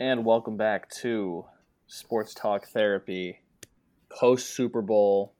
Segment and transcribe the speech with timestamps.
[0.00, 1.44] And welcome back to
[1.86, 3.38] Sports Talk Therapy
[4.10, 5.34] post Super Bowl.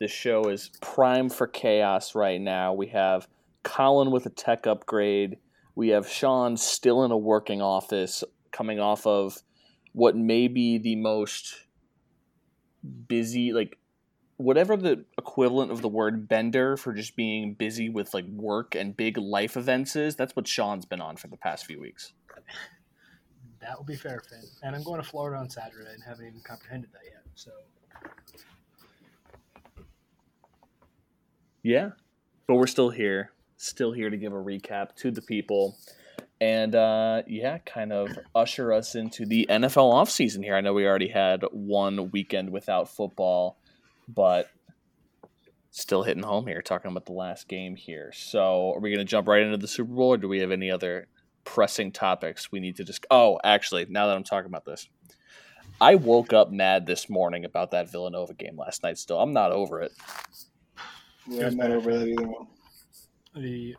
[0.00, 2.72] This show is prime for chaos right now.
[2.72, 3.28] We have
[3.62, 5.36] Colin with a tech upgrade.
[5.74, 9.38] We have Sean still in a working office, coming off of
[9.92, 11.66] what may be the most
[13.06, 13.78] busy, like
[14.38, 18.96] whatever the equivalent of the word bender for just being busy with like work and
[18.96, 20.16] big life events is.
[20.16, 22.12] That's what Sean's been on for the past few weeks.
[23.60, 24.42] That would be fair, Finn.
[24.62, 27.22] And I'm going to Florida on Saturday and haven't even comprehended that yet.
[27.34, 27.52] So
[31.62, 31.90] Yeah,
[32.48, 35.76] but we're still here, still here to give a recap to the people,
[36.40, 40.56] and uh, yeah, kind of usher us into the NFL offseason here.
[40.56, 43.58] I know we already had one weekend without football,
[44.08, 44.50] but
[45.70, 48.10] still hitting home here, talking about the last game here.
[48.12, 50.50] So, are we going to jump right into the Super Bowl, or do we have
[50.50, 51.06] any other
[51.44, 53.06] pressing topics we need to just?
[53.10, 54.88] Oh, actually, now that I'm talking about this.
[55.80, 58.98] I woke up mad this morning about that Villanova game last night.
[58.98, 59.92] Still, I'm not over it.
[61.26, 62.28] Yeah, I'm not over that either.
[63.34, 63.76] The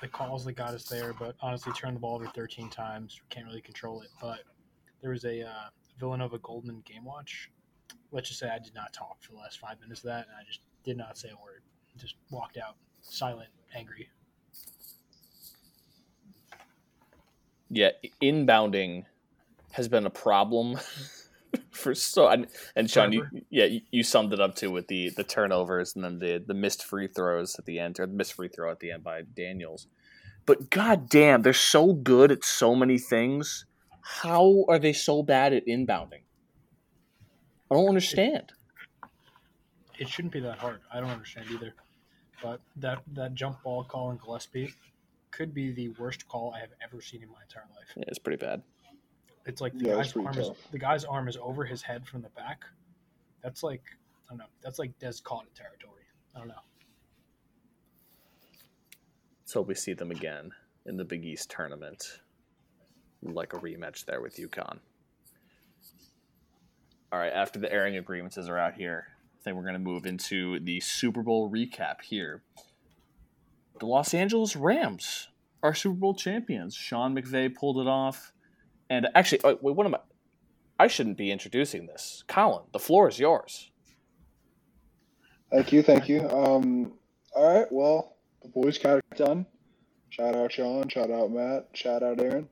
[0.00, 3.20] the calls that got us there, but honestly, turned the ball over 13 times.
[3.30, 4.08] Can't really control it.
[4.20, 4.40] But
[5.00, 7.50] there was a uh, Villanova Goldman game watch.
[8.12, 10.36] Let's just say I did not talk for the last five minutes of that, and
[10.38, 11.62] I just did not say a word.
[11.96, 14.08] Just walked out, silent, angry.
[17.68, 17.90] Yeah,
[18.22, 19.04] inbounding
[19.72, 20.78] has been a problem
[21.70, 25.24] for so and, and Sean, you, yeah, you, summed it up too with the the
[25.24, 28.48] turnovers and then the the missed free throws at the end or the missed free
[28.48, 29.86] throw at the end by Daniels.
[30.46, 33.66] But god damn, they're so good at so many things.
[34.00, 36.22] How are they so bad at inbounding?
[37.70, 38.52] I don't understand.
[39.98, 40.80] It shouldn't be that hard.
[40.92, 41.74] I don't understand either.
[42.42, 44.72] But that that jump ball call in Gillespie
[45.30, 47.88] could be the worst call I have ever seen in my entire life.
[47.96, 48.62] Yeah, it's pretty bad.
[49.46, 51.82] It's like the Yeah, guy's it's pretty arm is the guy's arm is over his
[51.82, 52.64] head from the back.
[53.42, 53.82] That's like
[54.26, 54.44] I don't know.
[54.62, 56.02] That's like Des Cotton territory.
[56.34, 56.54] I don't know.
[59.42, 60.50] Let's hope we see them again
[60.86, 62.20] in the Big East tournament,
[63.22, 64.78] like a rematch there with UConn.
[67.12, 69.06] All right, after the airing agreements are out here,
[69.40, 72.42] I think we're going to move into the Super Bowl recap here.
[73.78, 75.28] The Los Angeles Rams
[75.62, 76.74] are Super Bowl champions.
[76.74, 78.32] Sean McVay pulled it off.
[78.88, 80.00] And actually, oh, wait, what am I?
[80.78, 82.22] I shouldn't be introducing this.
[82.28, 83.70] Colin, the floor is yours.
[85.50, 86.28] Thank you, thank you.
[86.28, 86.92] Um,
[87.34, 89.46] all right, well, the boys got it done.
[90.10, 92.48] Shout out Sean, shout out Matt, shout out Aaron.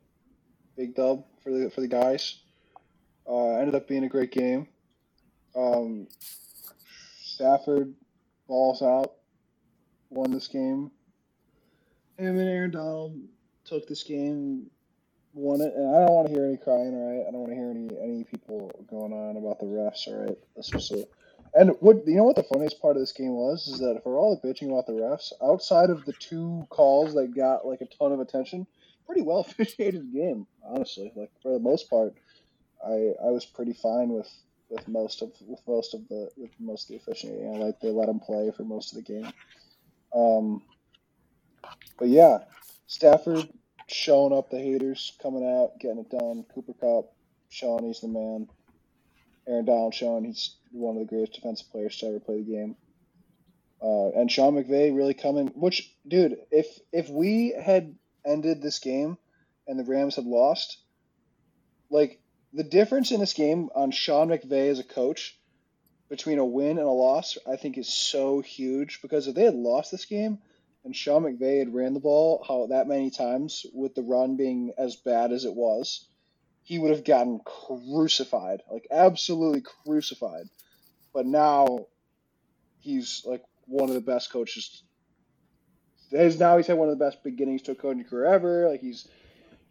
[0.77, 2.41] Big dub for the for the guys.
[3.29, 4.69] Uh, ended up being a great game.
[5.57, 6.09] Um,
[7.23, 7.95] Stafford
[8.47, 9.15] balls out,
[10.11, 10.91] won this game.
[12.19, 13.19] And Aaron Donald
[13.65, 14.71] took this game,
[15.33, 16.95] won it, and I don't want to hear any crying.
[16.95, 20.07] All right, I don't want to hear any any people going on about the refs.
[20.07, 21.05] All right, this was a
[21.55, 24.17] and what you know what the funniest part of this game was is that for
[24.17, 27.87] all the bitching about the refs, outside of the two calls that got like a
[27.87, 28.67] ton of attention,
[29.07, 30.47] pretty well officiated game.
[30.65, 32.15] Honestly, like for the most part,
[32.85, 34.31] I I was pretty fine with
[34.69, 37.55] with most of with most of the with most of the officiating.
[37.55, 39.33] I like they let him play for most of the game.
[40.13, 40.63] Um,
[41.99, 42.39] but yeah,
[42.87, 43.49] Stafford
[43.87, 46.45] showing up the haters, coming out, getting it done.
[46.55, 47.13] Cooper Kupp
[47.49, 48.49] showing he's the man.
[49.47, 52.77] Aaron Donald showing he's one of the greatest defensive players to ever play the game.
[53.83, 55.49] Uh, and Sean McVay really coming.
[55.49, 57.95] Which, dude, if if we had
[58.25, 59.19] ended this game
[59.67, 60.79] and the Rams had lost,
[61.91, 62.21] like
[62.53, 65.39] the difference in this game on Sean McVay as a coach
[66.09, 69.03] between a win and a loss, I think is so huge.
[69.03, 70.39] Because if they had lost this game
[70.84, 74.72] and Sean McVay had ran the ball how that many times with the run being
[74.77, 76.06] as bad as it was,
[76.62, 80.49] he would have gotten crucified, like absolutely crucified.
[81.12, 81.87] But now
[82.81, 84.83] he's like one of the best coaches.
[86.11, 88.69] He's now he's had one of the best beginnings to a coaching career ever.
[88.69, 89.09] Like he's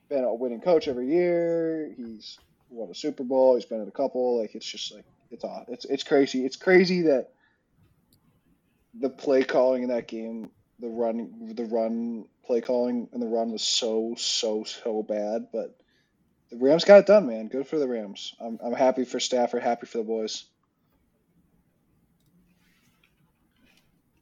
[0.09, 1.93] been a winning coach every year.
[1.95, 2.37] He's
[2.69, 3.55] won a Super Bowl.
[3.55, 4.41] He's been in a couple.
[4.41, 5.65] Like it's just like it's odd.
[5.67, 6.45] It's it's crazy.
[6.45, 7.31] It's crazy that
[8.93, 10.51] the play calling in that game,
[10.83, 15.47] the run, the run play calling and the run was so so so bad.
[15.53, 15.75] But
[16.51, 17.47] the Rams got it done, man.
[17.47, 18.35] Good for the Rams.
[18.39, 19.63] I'm I'm happy for Stafford.
[19.63, 20.45] Happy for the boys.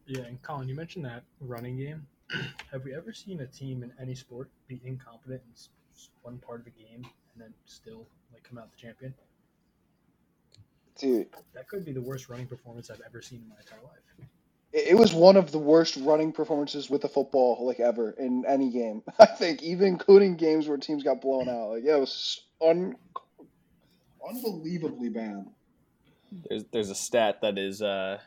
[0.06, 2.06] Yeah, and Colin, you mentioned that running game.
[2.72, 5.54] Have we ever seen a team in any sport be incompetent in
[6.22, 7.04] one part of the game
[7.34, 9.14] and then still like come out the champion?
[11.00, 14.28] Dude, That could be the worst running performance I've ever seen in my entire life.
[14.74, 18.70] It, was one of the worst running performances with the football like ever in any
[18.70, 19.04] game.
[19.20, 21.72] I think, even including games where teams got blown out.
[21.72, 22.96] Like, yeah, it was un-
[24.28, 25.46] unbelievably bad.
[26.50, 28.20] There's there's a stat that is uh,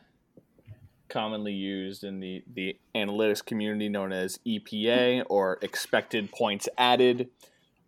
[1.09, 7.29] commonly used in the the analytics community known as EPA or expected points added.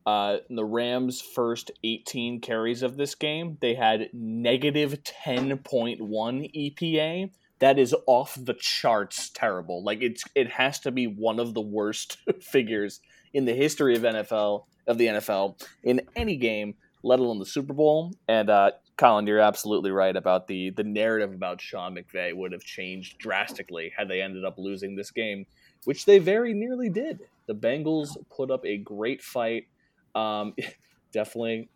[0.05, 7.29] Uh, the Rams' first 18 carries of this game, they had negative 10.1 EPA.
[7.59, 9.83] That is off the charts terrible.
[9.83, 12.99] Like it's it has to be one of the worst figures
[13.33, 17.73] in the history of NFL of the NFL in any game, let alone the Super
[17.73, 18.13] Bowl.
[18.27, 22.63] And uh, Colin, you're absolutely right about the the narrative about Sean McVay would have
[22.63, 25.45] changed drastically had they ended up losing this game,
[25.85, 27.21] which they very nearly did.
[27.47, 29.67] The Bengals put up a great fight.
[30.15, 30.53] Um,
[31.11, 31.69] definitely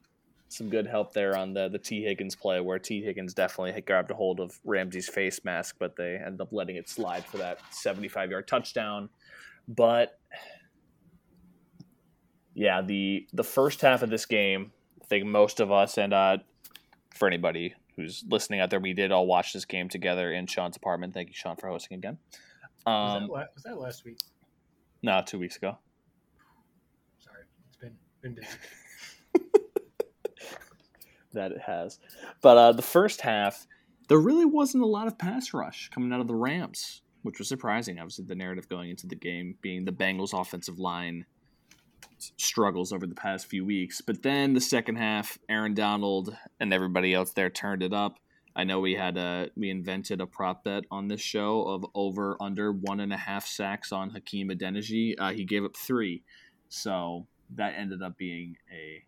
[0.52, 4.12] some good help there on the the Tee Higgins play, where Tee Higgins definitely grabbed
[4.12, 7.60] a hold of Ramsey's face mask, but they ended up letting it slide for that
[7.72, 9.10] 75 yard touchdown.
[9.68, 10.20] But
[12.54, 14.72] yeah, the the first half of this game,
[15.02, 16.38] I think most of us and uh,
[17.16, 20.76] for anybody who's listening out there, we did all watch this game together in Sean's
[20.76, 21.14] apartment.
[21.14, 22.18] Thank you, Sean, for hosting again.
[22.86, 24.18] Um, was, that, was that last week?
[25.02, 25.78] No, two weeks ago.
[27.20, 28.48] Sorry, it's been been busy.
[31.34, 32.00] That it has,
[32.42, 33.68] but uh, the first half,
[34.08, 37.48] there really wasn't a lot of pass rush coming out of the Rams, which was
[37.48, 38.00] surprising.
[38.00, 41.26] Obviously, the narrative going into the game being the Bengals' offensive line
[42.38, 44.02] struggles over the past few weeks.
[44.02, 48.18] But then the second half, Aaron Donald and everybody else there turned it up.
[48.56, 52.36] I know we had a we invented a prop bet on this show of over
[52.42, 55.16] under one and a half sacks on Hakeem Adeniji.
[55.18, 56.24] Uh, he gave up three,
[56.68, 59.04] so that ended up being a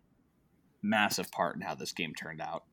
[0.84, 2.64] massive part in how this game turned out.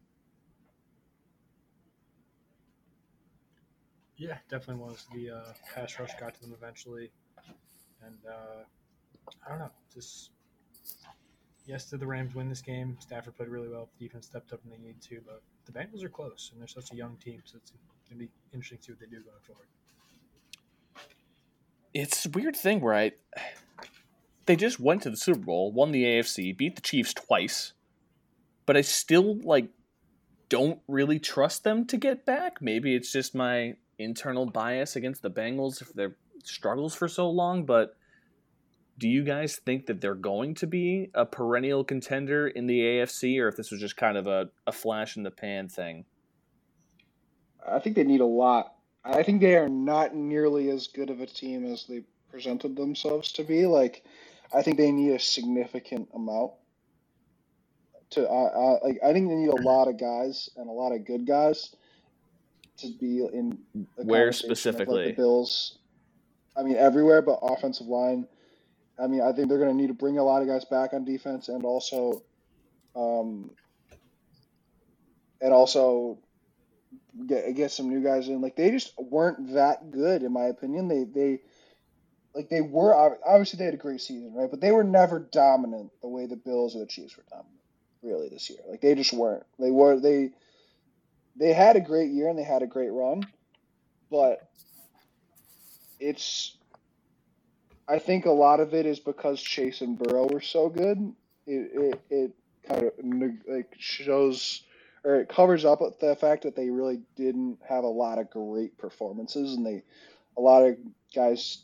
[4.17, 5.07] Yeah, definitely was.
[5.15, 7.11] The uh, pass rush got to them eventually,
[8.05, 8.63] and uh,
[9.45, 9.71] I don't know.
[9.91, 10.29] Just
[11.65, 12.97] yes, did the Rams win this game?
[12.99, 13.89] Stafford played really well.
[13.97, 16.67] The defense stepped up when they needed to, but the Bengals are close, and they're
[16.67, 17.73] such a young team, so it's
[18.09, 19.65] gonna be interesting to see what they do going forward.
[21.93, 23.13] It's a weird thing, right?
[24.45, 27.73] They just went to the Super Bowl, won the AFC, beat the Chiefs twice,
[28.71, 29.67] but I still like
[30.47, 32.61] don't really trust them to get back.
[32.61, 36.15] Maybe it's just my internal bias against the Bengals if their
[36.45, 37.97] struggles for so long, but
[38.97, 43.41] do you guys think that they're going to be a perennial contender in the AFC,
[43.41, 46.05] or if this was just kind of a, a flash in the pan thing?
[47.67, 48.75] I think they need a lot.
[49.03, 53.33] I think they are not nearly as good of a team as they presented themselves
[53.33, 53.65] to be.
[53.65, 54.05] Like,
[54.55, 56.53] I think they need a significant amount.
[58.11, 60.91] To uh, uh, like, I think they need a lot of guys and a lot
[60.91, 61.75] of good guys
[62.77, 63.57] to be in.
[63.95, 65.05] Where specifically?
[65.05, 65.77] Like the Bills.
[66.57, 68.27] I mean, everywhere, but offensive line
[69.01, 70.93] I mean, I think they're going to need to bring a lot of guys back
[70.93, 72.23] on defense, and also,
[72.95, 73.49] um,
[75.41, 76.19] and also
[77.25, 78.41] get get some new guys in.
[78.41, 80.87] Like they just weren't that good, in my opinion.
[80.87, 81.39] They they
[82.35, 82.93] like they were
[83.25, 84.51] obviously they had a great season, right?
[84.51, 87.60] But they were never dominant the way the Bills or the Chiefs were dominant,
[88.01, 88.59] really this year.
[88.69, 89.43] Like they just weren't.
[89.59, 90.31] They were they
[91.35, 93.25] they had a great year and they had a great run,
[94.09, 94.49] but
[95.99, 96.57] it's
[97.87, 101.13] I think a lot of it is because Chase and Burrow were so good.
[101.45, 102.31] It it, it
[102.67, 102.83] kind
[103.23, 104.63] of like shows
[105.03, 108.77] or it covers up the fact that they really didn't have a lot of great
[108.77, 109.83] performances, and they
[110.37, 110.77] a lot of
[111.13, 111.59] guys,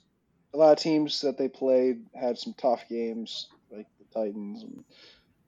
[0.54, 4.84] a lot of teams that they played had some tough games, like the Titans and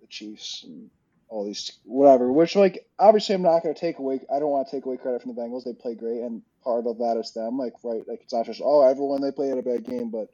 [0.09, 0.89] Chiefs and
[1.29, 2.31] all these whatever.
[2.31, 4.19] Which like obviously I'm not going to take away.
[4.33, 5.63] I don't want to take away credit from the Bengals.
[5.63, 7.57] They play great, and part of that is them.
[7.57, 10.29] Like right, like it's not just oh everyone they played a bad game, but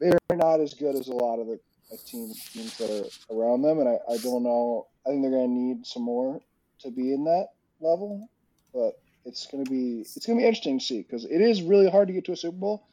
[0.00, 1.58] they're not as good as a lot of the
[2.06, 4.86] teams teams that are around them, and I, I don't know.
[5.06, 6.40] I think they're going to need some more
[6.80, 7.48] to be in that
[7.80, 8.28] level,
[8.72, 11.62] but it's going to be it's going to be interesting to see because it is
[11.62, 12.86] really hard to get to a Super Bowl.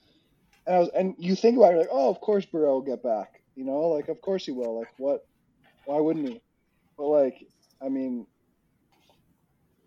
[0.66, 3.04] And I was and you think about it like, oh, of course Burrow will get
[3.04, 4.80] back, you know, like of course he will.
[4.80, 5.26] Like what?
[5.86, 6.42] Why wouldn't he?
[6.98, 7.48] But like,
[7.82, 8.28] I mean,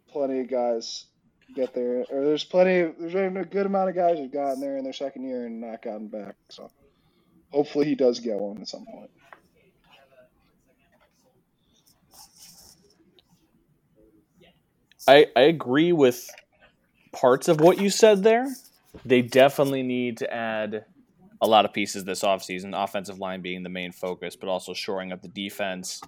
[0.09, 1.07] plenty of guys
[1.55, 2.81] get there, or there's plenty.
[2.81, 5.61] Of, there's a good amount of guys who've gotten there in their second year and
[5.61, 6.35] not gotten back.
[6.49, 6.71] So
[7.51, 9.11] hopefully he does get one at some point.
[15.07, 16.31] I, I agree with
[17.13, 18.47] parts of what you said there.
[19.05, 20.87] They definitely need to add
[21.45, 25.13] a lot of pieces this offseason, offensive line being the main focus, but also shoring
[25.13, 26.01] up the defense.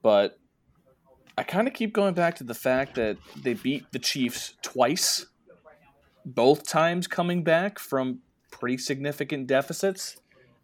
[0.00, 0.38] But
[1.36, 5.26] I kind of keep going back to the fact that they beat the Chiefs twice
[6.24, 10.16] both times coming back from pretty significant deficits.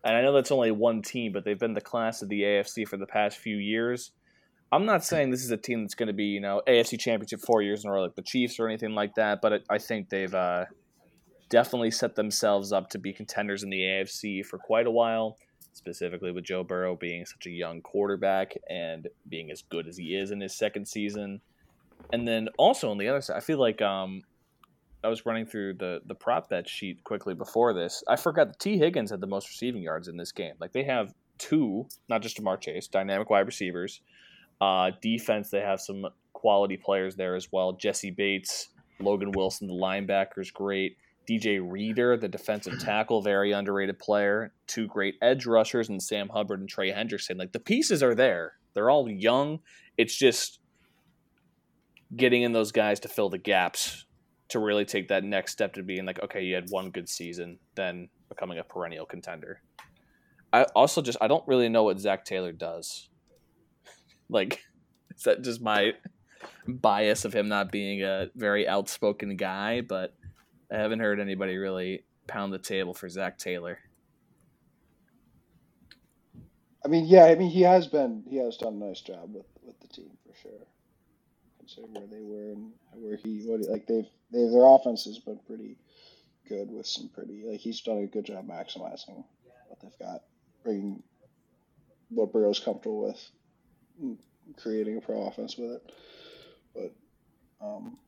[0.03, 2.89] And I know that's only one team, but they've been the class of the AFC
[2.89, 4.13] for the past few years.
[4.73, 7.41] I'm not saying this is a team that's going to be, you know, AFC Championship
[7.41, 10.09] four years in a row like the Chiefs or anything like that, but I think
[10.09, 10.65] they've uh,
[11.49, 15.37] definitely set themselves up to be contenders in the AFC for quite a while,
[15.73, 20.15] specifically with Joe Burrow being such a young quarterback and being as good as he
[20.15, 21.41] is in his second season.
[22.13, 24.23] And then also on the other side, I feel like um,
[25.03, 28.03] I was running through the the prop bet sheet quickly before this.
[28.09, 30.55] I forgot that Tee Higgins had the most receiving yards in this game.
[30.61, 34.01] Like they have two, not just Ja'Marr Chase, dynamic wide receivers.
[34.61, 37.73] Uh, defense, they have some quality players there as well.
[37.73, 40.97] Jessie Bates, Logan Wilson, the linebacker is great.
[41.29, 44.53] DJ Reader, the defensive tackle, very underrated player.
[44.67, 47.39] Two great edge rushers, and Sam Hubbard and Trey Hendrickson.
[47.39, 48.55] Like the pieces are there.
[48.75, 49.61] They're all young.
[49.97, 50.61] It's just
[52.15, 54.07] getting in those guys to fill the gaps
[54.49, 57.59] to really take that next step to being like, okay, you had one good season,
[57.75, 59.61] then becoming a perennial contender.
[60.53, 63.09] I also just I don't really know what Zac Taylor does.
[64.31, 64.63] Like,
[65.17, 65.93] is that just my
[66.67, 69.81] bias of him not being a very outspoken guy?
[69.81, 70.18] But
[70.71, 73.79] I haven't heard anybody really pound the table for Zac Taylor.
[76.85, 79.47] I mean, yeah, I mean he has been he has done a nice job with
[79.63, 80.67] with the team for sure.
[81.59, 85.41] Considering where they were and where he what like they've they their offense has been
[85.47, 85.77] pretty
[86.49, 89.25] good with some pretty like he's done a good job maximizing
[89.69, 90.23] what they've got,
[90.63, 91.03] bringing
[92.11, 94.17] what Burrow's comfortable with,
[94.57, 95.93] creating a pro offense with it.
[96.75, 96.95] But
[97.61, 97.99] um,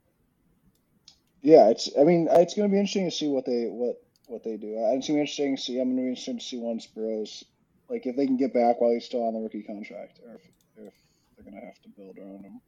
[1.43, 4.45] yeah, it's I mean it's going to be interesting to see what they what what
[4.45, 4.75] they do.
[4.77, 5.81] It's going to be interesting to see.
[5.81, 7.45] I'm going to be interested to see once Burrow's
[7.89, 10.43] like if they can get back while he's still on the rookie contract, or if,
[10.77, 10.95] if
[11.37, 12.61] they're going to have to build around him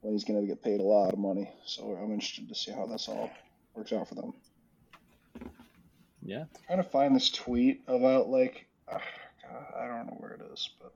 [0.00, 1.50] when he's going to get paid a lot of money.
[1.66, 3.30] So I'm interested to see how this all
[3.74, 4.32] works out for them.
[6.22, 6.42] Yeah.
[6.42, 8.98] I'm trying to find this tweet about like uh,
[9.76, 10.92] I don't know where it is, but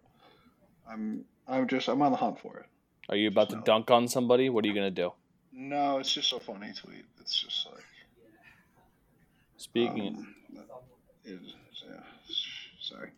[0.88, 2.66] I'm I'm just I'm on the hunt for it.
[3.08, 4.48] Are you about to dunk on somebody?
[4.48, 5.12] What are you gonna do?
[5.52, 7.04] No, it's just a funny tweet.
[7.20, 7.84] It's just like
[9.56, 10.16] speaking.
[10.18, 10.64] Um,
[11.24, 11.38] it,
[11.88, 12.00] yeah,
[12.80, 13.10] sorry.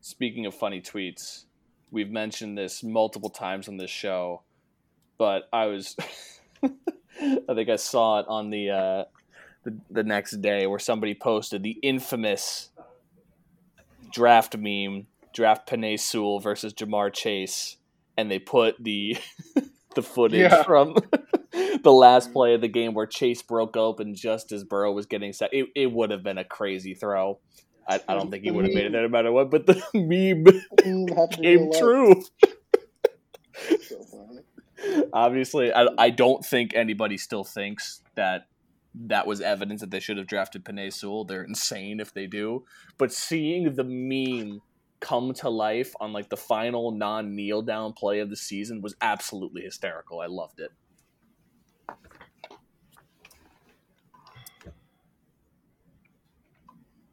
[0.00, 1.44] Speaking of funny tweets,
[1.90, 4.42] we've mentioned this multiple times on this show,
[5.16, 5.96] but I was,
[6.62, 9.04] I think I saw it on the, uh,
[9.64, 12.70] the the next day where somebody posted the infamous
[14.10, 17.76] draft meme, draft Penei Sewell versus Ja'Marr Chase,
[18.16, 19.16] and they put the
[19.94, 20.62] the footage Yeah.
[20.64, 20.96] from
[21.82, 25.32] the last play of the game where Chase broke open just as Burrow was getting
[25.32, 25.52] set.
[25.52, 27.38] It, it would have been a crazy throw.
[27.88, 30.44] I, I don't think he would have made it no matter what, but the meme
[31.32, 32.22] came true.
[33.82, 34.28] So.
[35.12, 38.46] Obviously, I, I don't think anybody still thinks that
[38.94, 41.24] that was evidence that they should have drafted Penei Sewell.
[41.24, 42.64] They're insane if they do.
[42.98, 44.60] But seeing the meme
[45.00, 48.94] come to life on like the final non kneel down play of the season was
[49.00, 50.20] absolutely hysterical.
[50.20, 50.70] I loved it.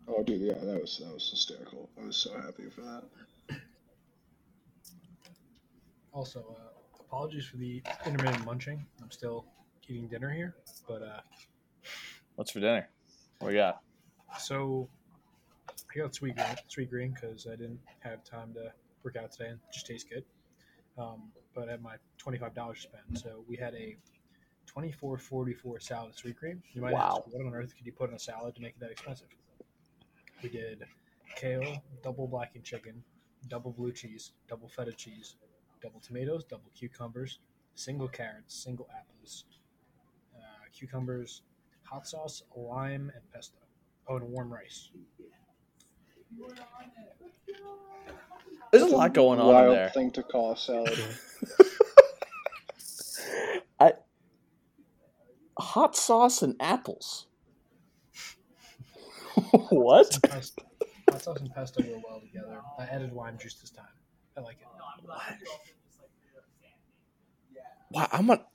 [0.08, 1.90] Oh, dude, yeah, that was that was hysterical.
[2.02, 3.04] I was so happy for that.
[6.12, 8.86] Also, uh, apologies for the intermittent munching.
[9.02, 9.46] I'm still
[9.88, 10.56] eating dinner here,
[10.88, 11.20] but uh,
[12.36, 12.90] What's for dinner?
[13.40, 13.82] What we got?
[14.40, 14.90] so
[15.94, 18.72] I got Sweetgreen, sweet green because I didn't have time to
[19.04, 20.24] work out today and it just tastes good.
[20.98, 23.96] Um, but I had my twenty-five dollars to spend, so we had a
[24.74, 26.62] twenty-four forty-four salad sweet cream.
[26.74, 27.24] You might Wow.
[27.26, 29.28] ask, what on earth could you put in a salad to make it that expensive?
[30.44, 30.86] We did
[31.36, 33.04] kale, double blackened chicken,
[33.48, 35.36] double blue cheese, double feta cheese,
[35.82, 37.40] double tomatoes, double cucumbers,
[37.76, 39.46] single carrots, single apples,
[40.36, 40.40] uh,
[40.72, 41.42] cucumbers,
[41.84, 43.58] hot sauce, lime, and pesto.
[44.08, 44.92] Oh, and warm rice.
[48.72, 49.90] There's a lot going on in wild there.
[49.90, 51.00] thing to call a salad.
[55.60, 57.28] hot sauce and apples.
[59.70, 60.18] what?
[60.24, 60.64] Pesto.
[61.10, 62.62] Hot sauce and pesto go well together.
[62.78, 63.86] I added lime juice this time.
[64.38, 64.66] I like it.
[67.92, 68.46] Wow, I'm a.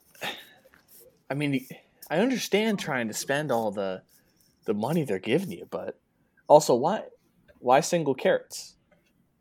[1.28, 1.66] I mean,
[2.08, 4.02] I understand trying to spend all the
[4.66, 5.98] the money they're giving you, but
[6.46, 7.02] also why
[7.58, 8.76] why single carrots,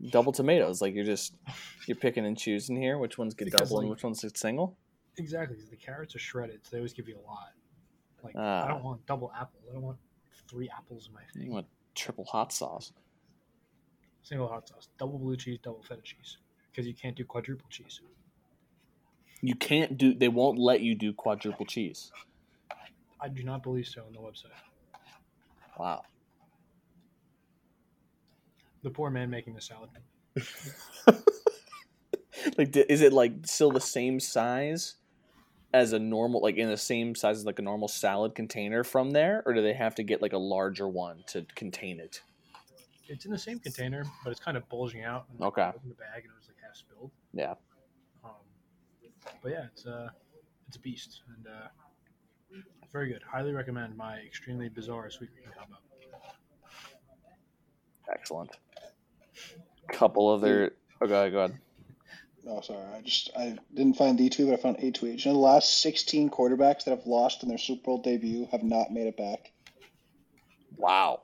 [0.10, 0.82] double tomatoes?
[0.82, 1.36] Like you're just
[1.88, 2.98] you're picking and choosing here.
[2.98, 4.78] Which ones get Because, double and which ones get single?
[5.18, 7.54] Exactly, the carrots are shredded, so they always give you a lot.
[8.24, 8.66] Like Ah.
[8.66, 9.64] I don't want double apples.
[9.70, 9.98] I don't want
[10.50, 11.52] three apples in my You thing.
[11.52, 12.94] want triple hot sauce?
[14.24, 16.38] Single hot sauce, double blue cheese, double feta cheese,
[16.72, 18.00] because you can't do quadruple cheese.
[19.42, 20.14] You can't do.
[20.14, 22.12] They won't let you do quadruple cheese.
[23.20, 24.52] I do not believe so on the website.
[25.78, 26.04] Wow.
[28.84, 29.90] The poor man making the salad.
[32.58, 34.96] like, is it like still the same size
[35.74, 39.12] as a normal, like in the same size as like a normal salad container from
[39.12, 42.22] there, or do they have to get like a larger one to contain it?
[43.08, 45.26] It's in the same container, but it's kind of bulging out.
[45.32, 45.62] And Okay.
[45.64, 47.12] I opened the bag and it was like half spilled.
[47.34, 47.56] Yeah.
[48.24, 48.32] Um,
[49.42, 50.10] but yeah, it's uh,
[50.68, 52.60] it's a beast and uh,
[52.92, 53.22] very good.
[53.30, 55.78] Highly recommend my extremely bizarre Sweetgreen combo.
[58.12, 58.52] Excellent.
[59.90, 60.74] Couple other.
[61.02, 61.60] Oh, go ahead.
[62.46, 62.84] No, sorry.
[62.96, 65.24] I just I didn't find the tweet, but I found a tweet.
[65.24, 68.64] You know, the last 16 quarterbacks that have lost in their Super Bowl debut have
[68.64, 69.52] not made it back.
[70.76, 71.22] Wow.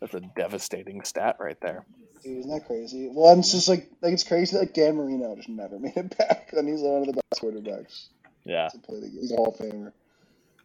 [0.00, 1.84] That's a devastating stat right there.
[2.22, 3.10] Dude, isn't that crazy?
[3.12, 4.56] Well, and it's just like like it's crazy.
[4.56, 8.06] Like Dan Marino just never made it back, and he's one of the best quarterbacks
[8.44, 8.68] Yeah.
[8.68, 9.20] to play the game.
[9.20, 9.92] He's a Hall of Famer.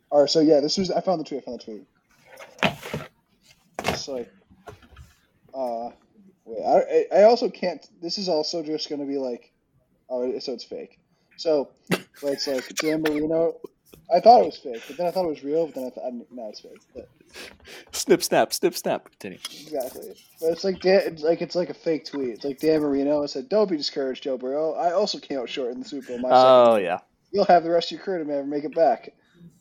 [0.09, 1.41] All right, so yeah, this was I found the tweet.
[1.41, 1.85] I found the tweet.
[3.83, 4.31] It's like,
[5.53, 5.89] uh,
[6.65, 7.85] I I also can't.
[8.01, 9.51] This is also just gonna be like,
[10.09, 10.99] oh, so it's fake.
[11.37, 13.55] So, but it's like Dan Marino.
[14.13, 15.67] I thought it was fake, but then I thought it was real.
[15.67, 16.81] But then I thought no, it's fake.
[16.93, 17.09] But
[17.91, 19.09] Snip, snap, snip, snap.
[19.09, 19.37] Continue.
[19.37, 20.15] Exactly.
[20.41, 22.29] But it's like Dan, it's like it's like a fake tweet.
[22.29, 24.73] It's like Dan Marino said, "Don't be discouraged, Joe Burrow.
[24.73, 26.31] I also came out short in the Super Bowl.
[26.31, 26.85] Oh, second.
[26.85, 26.99] yeah.
[27.31, 29.13] You'll have the rest of your career to never make it back."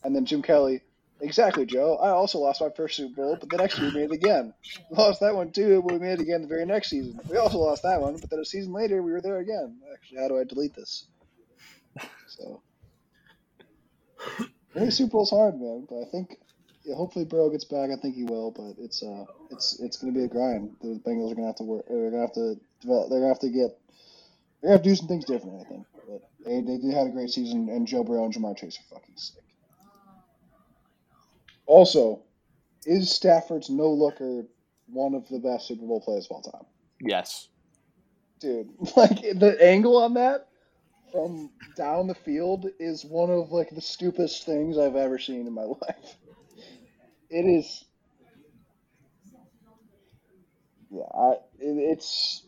[0.03, 0.81] And then Jim Kelly,
[1.21, 1.97] exactly, Joe.
[1.97, 4.53] I also lost my first Super Bowl, but the next year we made it again.
[4.89, 7.19] We lost that one too, but we made it again the very next season.
[7.29, 9.77] We also lost that one, but then a season later we were there again.
[9.93, 11.05] Actually, how do I delete this?
[12.27, 12.61] So,
[14.73, 15.87] winning Super Bowl's hard, man.
[15.89, 16.37] But I think
[16.83, 17.89] yeah, hopefully Burrow gets back.
[17.91, 20.75] I think he will, but it's uh, it's it's going to be a grind.
[20.81, 21.85] The Bengals are going to have to work.
[21.87, 23.09] They're going to have to develop.
[23.09, 23.77] They're going to have to get.
[24.61, 25.65] They're going to have to do some things different.
[25.65, 28.57] I think, but they they did had a great season, and Joe Burrow and Ja'Marr
[28.57, 29.43] Chase are fucking sick.
[31.69, 32.23] Also,
[32.87, 34.43] is Stafford's no looker
[34.87, 36.65] one of the best Super Bowl players of all time?
[36.99, 37.47] Yes.
[38.39, 40.47] Dude, like the angle on that
[41.11, 45.53] from down the field is one of like the stupidest things I've ever seen in
[45.53, 46.17] my life.
[47.29, 47.85] It is.
[50.89, 52.47] Yeah, I, it, it's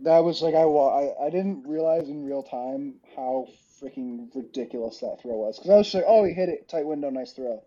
[0.00, 3.46] that was like I, wa- I I didn't realize in real time how
[3.80, 6.86] freaking ridiculous that throw was because I was just like, oh, he hit it, tight
[6.86, 7.62] window, nice throw.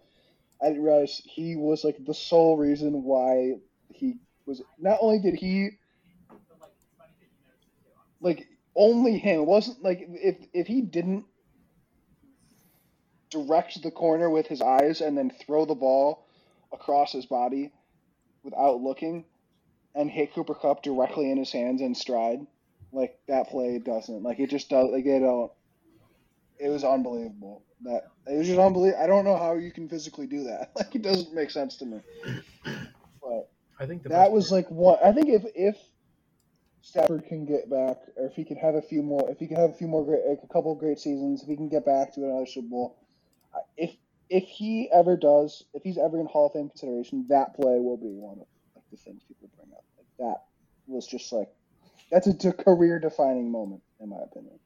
[0.62, 3.56] I didn't realize he was like the sole reason why
[3.90, 4.16] he
[4.46, 4.62] was.
[4.80, 5.72] Not only did he
[8.22, 9.42] like only him.
[9.42, 11.26] It wasn't like if if he didn't
[13.30, 16.26] direct the corner with his eyes and then throw the ball
[16.72, 17.72] across his body
[18.44, 19.26] without looking
[19.94, 22.46] and hit Cooper Kupp directly in his hands in stride,
[22.92, 24.24] like that play doesn't.
[24.24, 24.90] Like it just does.
[24.92, 25.52] Like they don't.
[26.60, 27.64] It was unbelievable.
[27.84, 29.04] That it was just unbelievable.
[29.04, 30.72] I don't know how you can physically do that.
[30.76, 32.00] Like it doesn't make sense to me.
[33.22, 35.78] But I think the that was part- like what I think if if
[36.82, 39.58] Stafford can get back, or if he can have a few more, if he can
[39.58, 41.86] have a few more great, like a couple of great seasons, if he can get
[41.86, 42.98] back to another Super Bowl,
[43.78, 43.96] if
[44.30, 47.98] if he ever does, if he's ever in Hall of Fame consideration, that play will
[47.98, 49.84] be one of like the things people bring up.
[49.98, 50.44] Like that
[50.88, 51.50] was just like
[52.12, 54.60] that's a career defining moment in my opinion.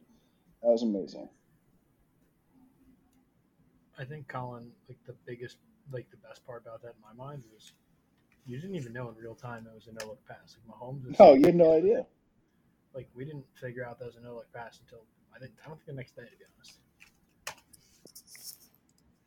[0.61, 1.29] That was amazing.
[3.99, 5.57] I think Colin, like the biggest,
[5.91, 7.73] like the best part about that in my mind was
[8.45, 10.55] you didn't even know in real time it was a no look pass.
[10.67, 12.05] Like Mahomes, was, No, you had no idea.
[12.95, 15.03] like we didn't figure out that was a no look pass until
[15.35, 16.79] I think I don't think the next day to be honest.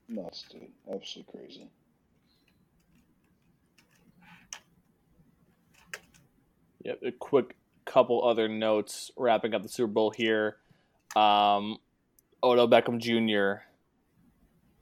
[0.08, 0.68] Nuts, dude.
[0.92, 1.68] Absolutely crazy.
[6.84, 7.00] Yep.
[7.06, 10.56] A quick couple other notes wrapping up the Super Bowl here.
[11.14, 11.78] Um,
[12.42, 13.62] Odell Beckham Jr.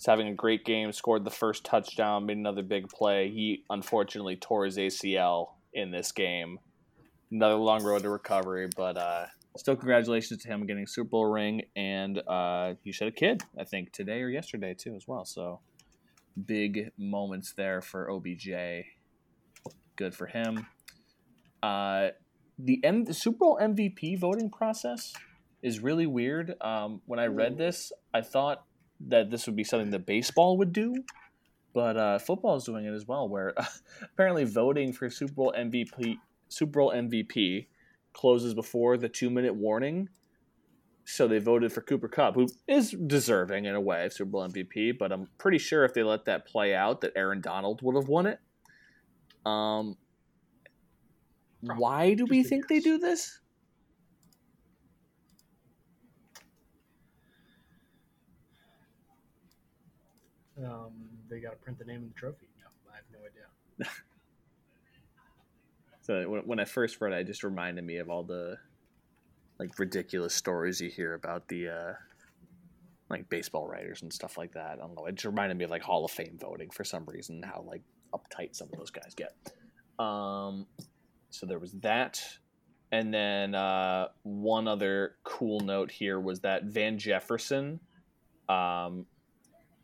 [0.07, 0.93] having a great game.
[0.93, 2.27] Scored the first touchdown.
[2.27, 3.31] Made another big play.
[3.31, 6.59] He unfortunately tore his ACL in this game.
[7.31, 11.27] Another long road to recovery, but uh, still congratulations to him getting a Super Bowl
[11.27, 11.63] ring.
[11.77, 15.25] And uh, he should a kid, I think, today or yesterday too, as well.
[15.25, 15.61] So
[16.47, 18.49] big moments there for OBJ.
[19.97, 20.67] Good for him.
[21.63, 22.09] Uh,
[22.59, 25.13] the, M- the Super Bowl MVP voting process
[25.63, 26.55] is really weird.
[26.61, 28.65] Um, when I read this, I thought
[29.09, 30.95] that this would be something that baseball would do,
[31.73, 33.29] but uh, football is doing it as well.
[33.29, 33.55] Where
[34.03, 37.67] apparently voting for Super Bowl MVP, Super Bowl MVP,
[38.13, 40.09] closes before the two minute warning.
[41.05, 44.49] So they voted for Cooper Kupp, who is deserving in a way of Super Bowl
[44.49, 44.97] MVP.
[44.97, 48.09] But I'm pretty sure if they let that play out, that Aaron Donald would have
[48.09, 48.39] won it.
[49.45, 49.97] Um,
[51.65, 51.83] Probably.
[51.83, 53.41] why do we think they do this?
[60.65, 60.93] Um,
[61.29, 62.47] they got to print the name of the trophy.
[62.59, 63.91] No, I have no idea.
[66.03, 68.57] So when, I first read it, it just reminded me of all the
[69.61, 71.93] like ridiculous stories you hear about the uh,
[73.09, 74.73] like baseball writers and stuff like that.
[74.73, 75.07] I don't know.
[75.07, 77.83] It just reminded me of like Hall of Fame voting for some reason, how like
[78.13, 79.37] uptight some of those guys get.
[80.05, 80.67] Um,
[81.29, 82.21] so there was that.
[82.91, 87.79] And then uh, one other cool note here was that Van Jefferson,
[88.49, 89.07] um,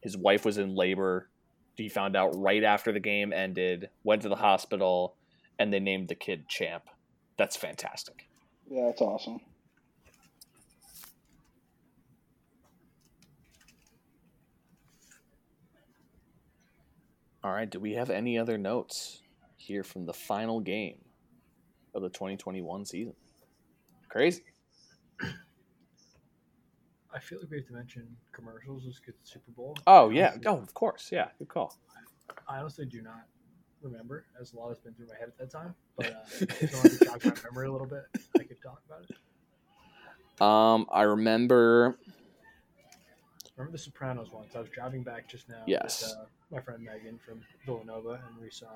[0.00, 1.28] his wife was in labor.
[1.74, 5.14] He found out right after the game ended, went to the hospital,
[5.58, 6.84] and they named the kid Champ.
[7.36, 8.28] That's fantastic.
[8.68, 9.40] Yeah, that's awesome.
[17.46, 17.70] All right.
[17.70, 19.22] Do we have any other notes
[19.56, 20.98] here from the final game
[21.94, 23.14] of the 2021 season?
[24.08, 24.42] Crazy.
[27.16, 28.84] I feel like we have to mention commercials.
[28.84, 29.74] Get the Super Bowl.
[29.86, 30.34] Oh yeah.
[30.44, 31.08] Oh, of course.
[31.10, 31.28] Yeah.
[31.38, 31.74] Good call.
[32.46, 33.22] I honestly do not
[33.80, 35.74] remember, as a lot has been through my head at that time.
[35.96, 38.04] But uh, if you want to jog my memory a little bit,
[38.38, 40.42] I could talk about it.
[40.42, 41.96] Um, I remember.
[43.56, 44.54] Remember the Sopranos once?
[44.54, 46.02] I was driving back just now Yes.
[46.02, 46.24] with uh,
[46.54, 48.66] my friend Megan from Villanova, and we saw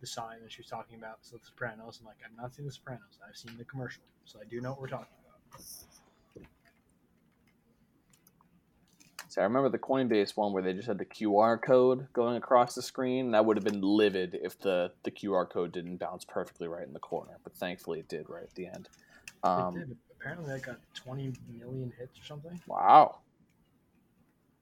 [0.00, 1.18] the sign that she was talking about.
[1.20, 1.98] So the Sopranos.
[2.00, 3.18] I'm like, I've not seen the Sopranos.
[3.28, 5.60] I've seen the commercial, so I do know what we're talking about.
[9.30, 12.74] So I remember the Coinbase one where they just had the QR code going across
[12.74, 13.30] the screen.
[13.30, 16.92] That would have been livid if the, the QR code didn't bounce perfectly right in
[16.92, 18.88] the corner, but thankfully it did right at the end.
[19.44, 19.96] it Um, did.
[20.20, 22.60] Apparently, that got 20 million hits or something.
[22.66, 23.20] wow.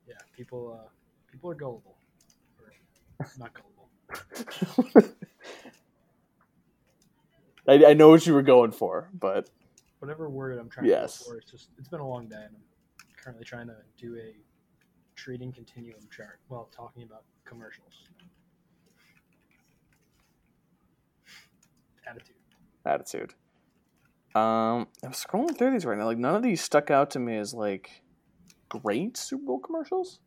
[0.07, 0.89] Yeah, people, uh,
[1.33, 1.97] people are gullible,
[2.61, 2.73] or
[3.39, 3.89] not gullible.
[7.67, 9.49] I, I know what you were going for, but
[10.01, 11.19] Whatever word I'm trying Yes.
[11.19, 13.77] to go for, it's just it's been a long day, and I'm currently trying to
[13.99, 14.35] do a
[15.19, 18.05] treating continuum chart while talking about commercials.
[22.07, 22.37] Attitude.
[22.87, 23.35] attitude.
[24.35, 26.07] Um, I'm scrolling through these right now.
[26.07, 28.03] Like none of these stuck out to me as like
[28.69, 30.21] great Super Bowl commercials.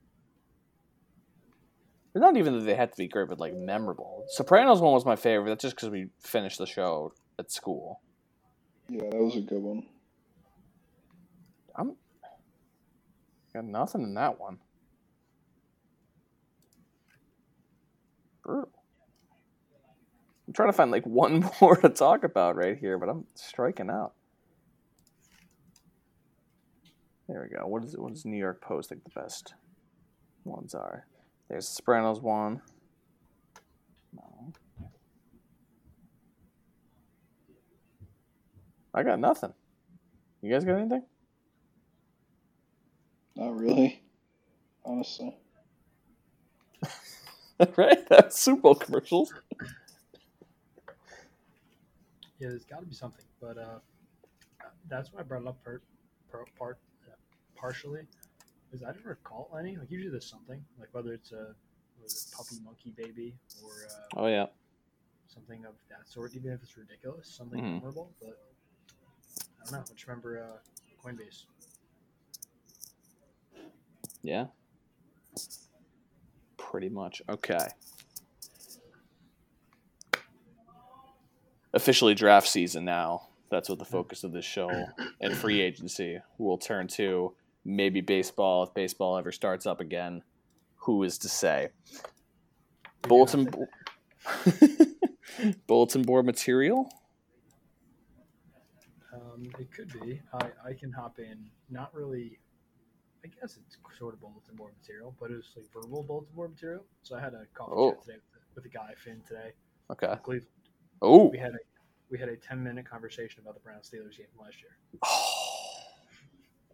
[2.13, 4.25] It's not even that they had to be great, but like memorable.
[4.27, 5.49] Sopranos one was my favorite.
[5.49, 8.01] That's just because we finished the show at school.
[8.89, 9.83] Yeah, that was a good one.
[11.75, 11.95] I'm
[13.53, 14.59] got nothing in that one.
[18.43, 18.69] Brutal.
[20.47, 23.89] I'm trying to find like one more to talk about right here, but I'm striking
[23.89, 24.13] out.
[27.27, 27.65] There we go.
[27.65, 29.53] What is what does New York Post think the best
[30.43, 31.05] ones are?
[31.47, 32.61] There's the Sopranos one.
[34.13, 34.53] No.
[38.93, 39.53] I got nothing.
[40.41, 41.03] You guys got anything?
[43.35, 44.01] Not really,
[44.83, 45.37] honestly.
[47.77, 48.07] right?
[48.09, 49.33] That's Super Bowl commercials.
[52.39, 53.79] Yeah, there's got to be something, but uh,
[54.89, 55.83] that's why I brought it up part,
[56.31, 57.13] part, part uh,
[57.55, 58.01] partially,
[58.69, 59.77] because I didn't recall any.
[59.77, 61.55] Like usually there's something, like whether it's a,
[62.03, 64.47] it puppy monkey baby or uh, Oh yeah.
[65.27, 67.75] something of that sort, even if it's ridiculous, something Mhm.
[67.77, 68.11] memorable.
[68.21, 68.39] But
[69.61, 69.85] I don't know.
[69.93, 70.57] Just remember uh,
[71.07, 71.45] Coinbase.
[74.23, 74.47] Yeah.
[76.71, 77.21] Pretty much.
[77.27, 77.67] Okay.
[81.73, 83.27] Officially draft season now.
[83.49, 84.71] That's what the focus of this show
[85.19, 87.35] and free agency will turn to.
[87.65, 90.23] Maybe baseball, if baseball ever starts up again.
[90.77, 91.71] Who is to say?
[93.01, 93.67] Bulletin bo-
[95.67, 96.89] bulletin board material.
[99.13, 100.21] Um, it could be.
[100.33, 101.49] I, I can hop in.
[101.69, 102.39] Not really.
[103.23, 106.51] I guess it's sort of bulletin board material, but it was like verbal bulletin board
[106.51, 106.83] material.
[107.03, 107.91] So I had a coffee Oh.
[107.91, 109.51] chat today with, with a guy Finn today.
[109.91, 110.15] Okay.
[110.23, 110.47] Cleveland.
[111.01, 111.27] Oh.
[111.29, 111.59] We had a
[112.09, 114.71] we had a ten minute conversation about the Browns Steelers game last year.
[115.03, 115.83] Oh,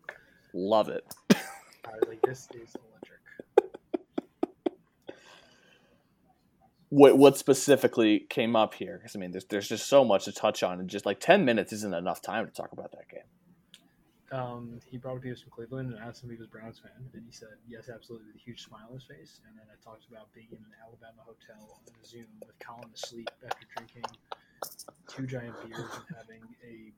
[0.53, 1.03] Love it.
[1.31, 3.19] I was like, this is electric.
[6.89, 8.97] What what specifically came up here?
[8.97, 11.43] Because I mean, there's there's just so much to touch on, and just like ten
[11.43, 13.23] minutes isn't enough time to talk about that game.
[14.31, 16.51] Um, he brought up he was from Cleveland and asked him if he was a
[16.51, 19.39] Browns fan, and he said yes, absolutely, with a huge smile on his face.
[19.47, 23.29] And then I talked about being in an Alabama hotel on Zoom with Colin asleep
[23.45, 24.03] after drinking
[25.07, 26.91] two giant beers and having a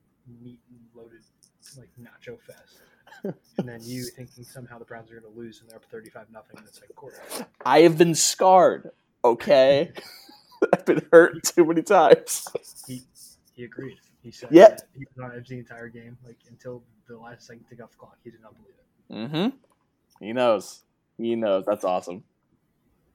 [0.43, 1.21] meat and loaded
[1.77, 2.81] like nacho fest.
[3.57, 6.27] and then you thinking somehow the Browns are going to lose and they're up thirty-five
[6.31, 7.21] nothing in the second quarter.
[7.65, 8.89] I have been scarred.
[9.23, 9.91] Okay,
[10.73, 12.47] I've been hurt too many times.
[12.87, 13.03] He
[13.53, 13.97] he agreed.
[14.21, 14.77] He said Yeah.
[14.97, 17.97] he was on edge the entire game, like until the last second to off the
[17.97, 18.17] clock.
[18.23, 19.13] He did not believe it.
[19.13, 20.25] Mm-hmm.
[20.25, 20.83] He knows.
[21.17, 21.65] He knows.
[21.65, 22.23] That's awesome.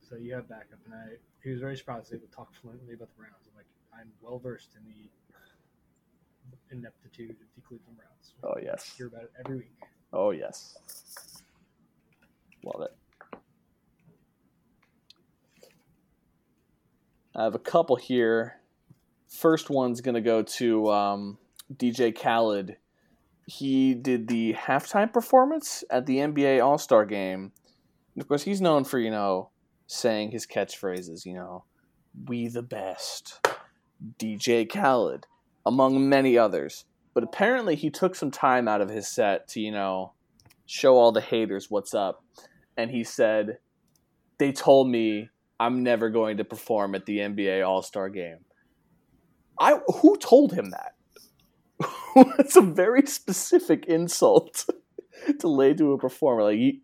[0.01, 3.09] So you have backup, and I he was very surprised able to talk fluently about
[3.09, 3.47] the Browns.
[3.51, 5.11] I'm like, I'm well versed in the
[6.75, 8.35] ineptitude of the Cleveland Browns.
[8.43, 8.95] Oh yes.
[8.97, 9.73] Hear about it every week.
[10.13, 10.77] Oh yes.
[12.65, 13.39] Love it.
[17.37, 18.61] I have a couple here.
[19.35, 21.39] First one's gonna go to um,
[21.73, 22.77] DJ Khaled.
[23.47, 27.53] He did the halftime performance at the NBA All Star Game.
[28.15, 29.51] And of course, he's known for you know
[29.87, 31.27] saying his catchphrases.
[31.27, 31.65] You know,
[32.27, 33.41] "We the best,"
[34.19, 35.27] DJ Khaled,
[35.67, 36.85] among many others.
[37.13, 40.13] But apparently, he took some time out of his set to you know
[40.67, 42.25] show all the haters what's up.
[42.77, 43.59] And he said,
[44.39, 48.39] They told me I'm never going to perform at the NBA All Star game.
[49.59, 50.95] I who told him that?
[52.39, 54.67] It's a very specific insult
[55.41, 56.45] to lay to a performer.
[56.45, 56.75] Like you,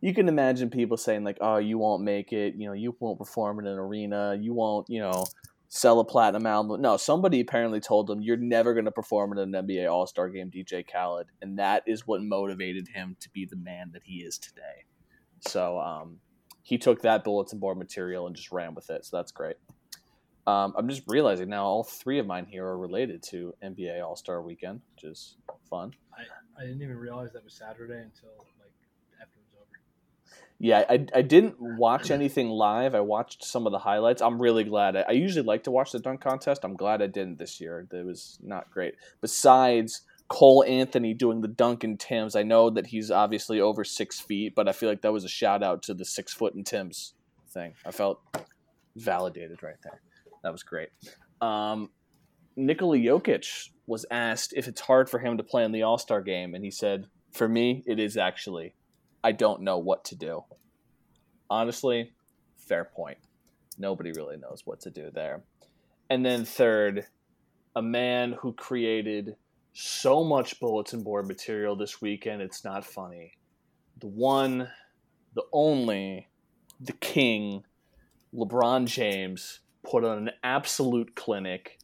[0.00, 2.54] you can imagine people saying like, "Oh, you won't make it.
[2.56, 4.36] You know, you won't perform in an arena.
[4.38, 5.24] You won't, you know,
[5.68, 9.38] sell a platinum album." No, somebody apparently told him, "You're never going to perform in
[9.38, 13.46] an NBA All Star game." DJ Khaled, and that is what motivated him to be
[13.46, 14.84] the man that he is today.
[15.40, 16.18] So um,
[16.62, 19.04] he took that bulletin board material and just ran with it.
[19.06, 19.56] So that's great.
[20.46, 24.16] Um, I'm just realizing now all three of mine here are related to NBA All
[24.16, 25.36] Star Weekend, which is
[25.68, 25.92] fun.
[26.16, 26.22] I
[26.58, 28.30] I didn't even realize that was Saturday until
[28.60, 28.72] like
[29.20, 30.38] after it was over.
[30.58, 32.94] Yeah, I, I didn't watch anything live.
[32.94, 34.22] I watched some of the highlights.
[34.22, 34.96] I'm really glad.
[34.96, 36.64] I, I usually like to watch the dunk contest.
[36.64, 37.86] I'm glad I didn't this year.
[37.92, 38.94] It was not great.
[39.20, 44.18] Besides Cole Anthony doing the dunk in Tim's, I know that he's obviously over six
[44.18, 46.64] feet, but I feel like that was a shout out to the six foot in
[46.64, 47.14] Tim's
[47.50, 47.74] thing.
[47.84, 48.20] I felt
[48.96, 50.00] validated right there.
[50.46, 50.90] That was great.
[51.40, 51.90] Um,
[52.54, 56.22] Nikola Jokic was asked if it's hard for him to play in the All Star
[56.22, 58.76] game, and he said, "For me, it is actually.
[59.24, 60.44] I don't know what to do."
[61.50, 62.12] Honestly,
[62.58, 63.18] fair point.
[63.76, 65.42] Nobody really knows what to do there.
[66.08, 67.08] And then third,
[67.74, 69.34] a man who created
[69.72, 73.32] so much bulletin board material this weekend, it's not funny.
[73.98, 74.70] The one,
[75.34, 76.28] the only,
[76.78, 77.64] the king,
[78.32, 81.78] LeBron James, put on an absolute clinic.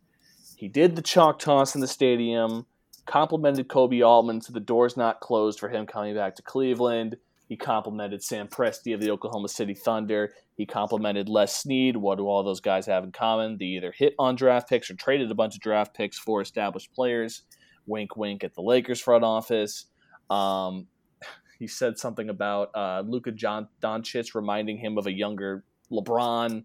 [0.56, 2.66] He did the chalk toss in the stadium,
[3.06, 7.16] complimented Koby Altman to the doors not closed for him coming back to Cleveland.
[7.48, 10.32] He complimented Sam Presti of the Oklahoma City Thunder.
[10.56, 11.96] He complimented Les Snead.
[11.96, 13.58] What do all those guys have in common?
[13.58, 16.94] They either hit on draft picks or traded a bunch of draft picks for established
[16.94, 17.42] players.
[17.86, 19.86] Wink, wink at the Lakers front office.
[20.30, 20.86] Um,
[21.58, 26.64] he said something about uh, Luka John Doncic reminding him of a younger LeBron,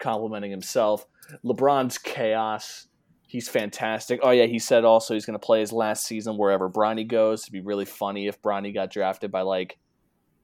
[0.00, 1.06] complimenting himself.
[1.44, 2.88] LeBron's chaos.
[3.26, 4.20] He's fantastic.
[4.22, 7.42] Oh yeah, he said also he's going to play his last season wherever Bronny goes.
[7.42, 9.78] It'd be really funny if Bronny got drafted by like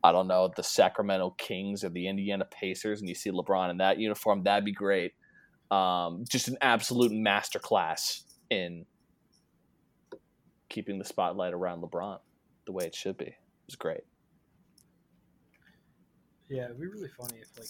[0.04, 3.78] I don't know the Sacramento Kings or the Indiana Pacers, and you see LeBron in
[3.78, 4.44] that uniform.
[4.44, 5.14] That'd be great.
[5.70, 8.86] Um, just an absolute masterclass in
[10.68, 12.20] keeping the spotlight around LeBron
[12.66, 13.24] the way it should be.
[13.24, 13.34] It
[13.66, 14.02] was great.
[16.48, 17.68] Yeah, it'd be really funny if like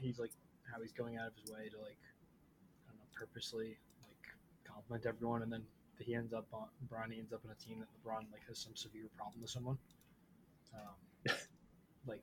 [0.00, 0.32] he's like
[0.72, 1.98] how he's going out of his way to like
[2.86, 4.24] I don't know purposely like
[4.64, 5.62] compliment everyone, and then
[5.98, 8.76] he ends up on Bronny ends up on a team that LeBron like has some
[8.76, 9.78] severe problem with someone.
[10.74, 10.94] Um,
[12.06, 12.22] like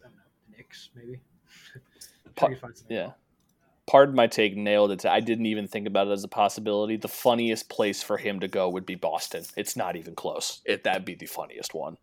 [0.00, 1.20] I don't know, the Knicks maybe.
[2.34, 3.10] Pa- sure you find something yeah.
[3.86, 5.04] Pardon my take, nailed it.
[5.04, 6.96] I didn't even think about it as a possibility.
[6.96, 9.44] The funniest place for him to go would be Boston.
[9.56, 10.62] It's not even close.
[10.64, 11.98] It that'd be the funniest one,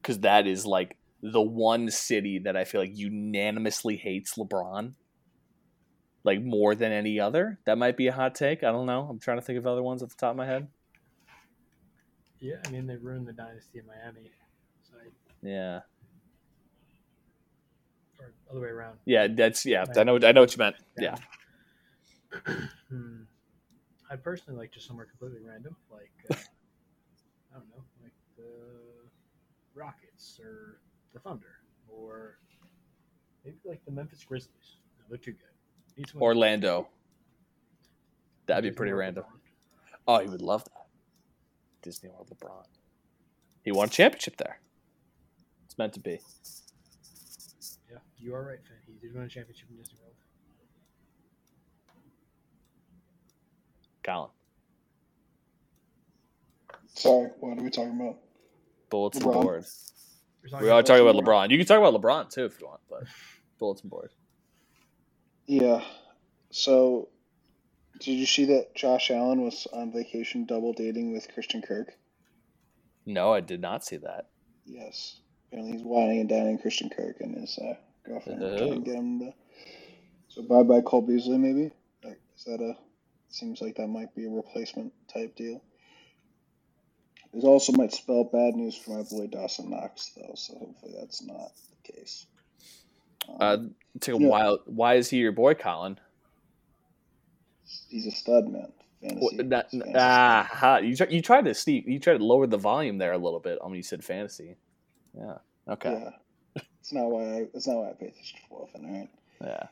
[0.00, 4.94] because that is like the one city that I feel like unanimously hates LeBron,
[6.24, 7.58] like more than any other.
[7.64, 8.62] That might be a hot take.
[8.62, 9.06] I don't know.
[9.08, 10.68] I'm trying to think of other ones off the top of my head.
[12.40, 14.30] Yeah, I mean they ruined the dynasty in Miami,
[14.82, 15.80] so I, Yeah,
[18.18, 18.98] or other way around.
[19.04, 19.28] yeah.
[19.28, 19.84] That's yeah.
[19.96, 20.18] I know.
[20.22, 20.76] I know what you meant.
[20.98, 21.16] Yeah.
[22.88, 23.22] hmm.
[24.10, 26.34] I'd personally like just somewhere completely random, like uh,
[27.54, 28.44] I don't know, like the
[29.74, 30.80] Rockets or
[31.14, 32.38] the Thunder, or
[33.44, 34.76] maybe like the Memphis Grizzlies.
[34.98, 35.51] No, they're too good.
[35.96, 36.88] Need someone- Orlando.
[38.46, 39.24] That'd be pretty random.
[40.06, 40.86] Oh, he would love that.
[41.82, 42.64] Disney World LeBron.
[43.62, 44.60] He won a championship there.
[45.64, 46.20] It's meant to be.
[47.90, 48.76] Yeah, you are right, Finn.
[48.86, 50.14] He did win a championship in Disney World.
[54.04, 54.30] Colin.
[56.94, 58.18] Sorry, what are we talking about?
[58.90, 59.42] Bulletin LeBron.
[59.42, 59.64] board.
[60.42, 61.22] We're talking about LeBron.
[61.24, 61.50] LeBron.
[61.50, 63.04] You can talk about LeBron too if you want, but
[63.58, 64.10] bulletin board.
[65.46, 65.82] Yeah.
[66.50, 67.08] So,
[68.00, 71.92] did you see that Josh Allen was on vacation double dating with Christian Kirk?
[73.06, 74.28] No, I did not see that.
[74.64, 75.20] Yes.
[75.48, 77.74] Apparently, he's wining and dining Christian Kirk and his uh,
[78.06, 78.42] Go for him.
[78.42, 78.78] Oh.
[78.80, 79.32] Get him to.
[80.28, 81.70] So bye bye Cole Beasley maybe.
[82.02, 82.76] Like, is that a?
[83.28, 85.62] Seems like that might be a replacement type deal.
[87.32, 91.22] It also might spell bad news for my boy Dawson Knox though, so hopefully that's
[91.22, 92.26] not the case.
[93.28, 93.58] Um, Uh,
[94.00, 94.26] take a Yeah.
[94.28, 94.58] while.
[94.66, 95.98] Why is he your boy, Colin?
[97.88, 98.72] he's a stud, man.
[99.00, 99.20] Fantasy.
[99.36, 102.56] What- that- fantasy ah, you try, you tried to Steve, you tried to lower the
[102.58, 104.56] volume there a little bit when you said fantasy.
[105.16, 105.38] Yeah.
[105.68, 105.92] Okay.
[105.92, 106.62] Yeah.
[106.80, 107.36] It's not why I.
[107.54, 109.08] It's not why I pay attention to often, all right?
[109.40, 109.66] Yeah.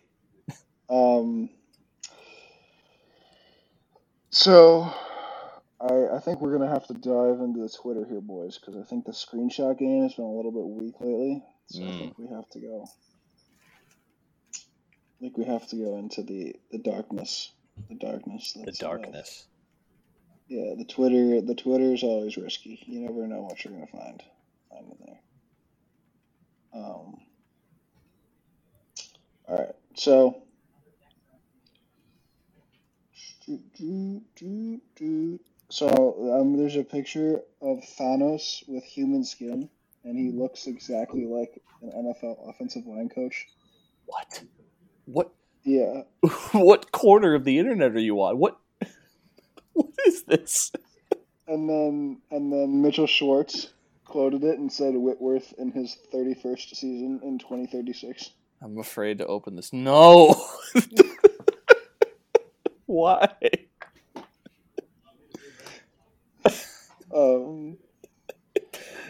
[0.89, 1.49] Um,
[4.31, 4.93] so,
[5.81, 8.83] I I think we're gonna have to dive into the Twitter here, boys, because I
[8.83, 11.45] think the screenshot game has been a little bit weak lately.
[11.67, 11.99] So I Mm.
[12.01, 12.87] think we have to go.
[15.21, 17.53] I think we have to go into the the darkness,
[17.91, 18.55] the darkness.
[18.55, 19.45] The that's, darkness.
[20.49, 21.43] yeah, the Twitter.
[21.43, 22.83] The Twitter is always risky.
[22.87, 24.23] You never know what you're gonna find
[24.71, 25.21] find in there.
[26.73, 27.21] Um.
[29.47, 30.43] All right, so.
[33.47, 35.41] do, do, do, do.
[35.71, 39.69] So um, there's a picture of Thanos with human skin,
[40.05, 43.47] and he looks exactly like an NFL offensive line coach.
[44.07, 44.43] What?
[45.13, 45.33] What?
[45.65, 46.03] Yeah,
[46.53, 48.39] what corner of the internet are you on?
[48.39, 48.59] What?
[49.73, 50.73] What is this?
[51.47, 53.73] and then and then Mitchell Schwartz
[54.05, 58.31] quoted it and said Whitworth in his 31st season in 2036.
[58.63, 59.73] I'm afraid to open this.
[59.73, 60.35] No.
[62.87, 63.29] Why?
[67.15, 67.79] Um,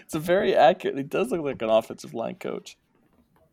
[0.05, 0.97] It's a very accurate.
[0.97, 2.77] He does look like an offensive line coach.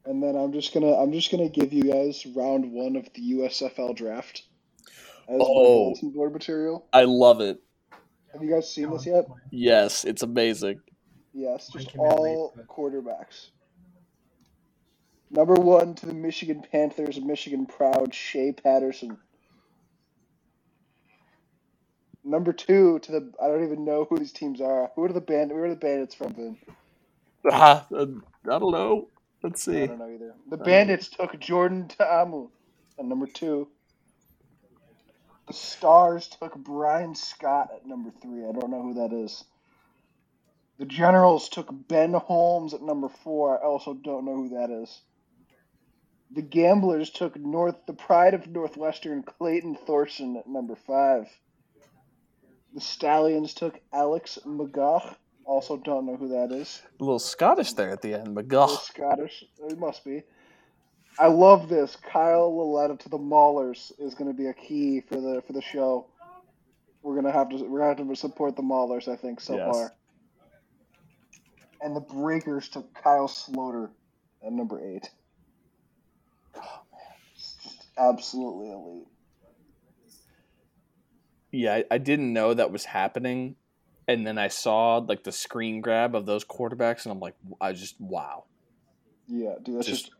[0.07, 3.21] And then I'm just gonna I'm just gonna give you guys round one of the
[3.33, 4.43] USFL draft
[5.27, 5.85] as Oh.
[5.85, 6.85] bulletin board material.
[6.93, 7.61] I love it.
[8.33, 9.25] Have you guys seen this yet?
[9.51, 10.81] Yes, it's amazing.
[11.33, 13.49] Yes, just came in late, all quarterbacks.
[15.29, 19.17] Number one to the Michigan Panthers, Michigan proud Shea Patterson.
[22.23, 24.91] Number two to the I don't even know who these teams are.
[24.95, 25.51] Who are the band?
[25.51, 26.33] Where are the Bandits from?
[26.33, 26.57] Then
[27.51, 28.05] Ah, uh,
[28.49, 29.09] I don't know.
[29.43, 29.83] Let's see.
[29.83, 30.33] I don't know either.
[30.49, 32.49] The uh, Bandits took Jordan Ta'amu
[32.97, 33.67] at number two.
[35.47, 38.43] The Stars took Bryan Scott at number three.
[38.43, 39.45] I don't know who that is.
[40.77, 43.57] The Generals took Ben Holmes at number four.
[43.57, 45.01] I also don't know who that is.
[46.31, 51.29] The Gamblers took North the Pride of Northwestern Clayton Thorson at number five.
[52.73, 55.15] The Stallions took Alex McGough.
[55.47, 56.81] Also don't know who that is.
[56.99, 58.83] A little Scottish there at the end, but gosh.
[58.83, 59.45] Scottish.
[59.69, 60.23] It must be.
[61.17, 61.95] I love this.
[61.95, 65.61] Kyle Lauletta to the Maulers is going to be a key for the for the
[65.61, 66.07] show.
[67.01, 69.07] We're gonna have to we're gonna have to support the Maulers.
[69.07, 69.73] I think so Yes.
[69.73, 69.93] far.
[71.81, 73.89] And the Breakers took Kyle Sloter
[74.45, 75.09] at number eight.
[77.35, 79.07] It's just absolutely elite.
[81.51, 83.55] Yeah, I, I didn't know that was happening,
[84.07, 87.73] and then I saw like the screen grab of those quarterbacks, and I'm like, I
[87.73, 88.45] just wow.
[89.27, 90.11] Yeah, dude, that's Just-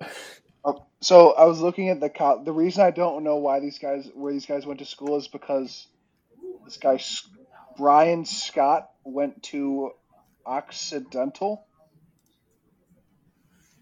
[0.00, 0.10] just.
[0.66, 3.78] Oh, so I was looking at the co- the reason I don't know why these
[3.78, 5.86] guys where these guys went to school is because
[6.64, 6.98] this guy
[7.76, 9.90] Bryan Scott went to
[10.46, 11.66] Occidental.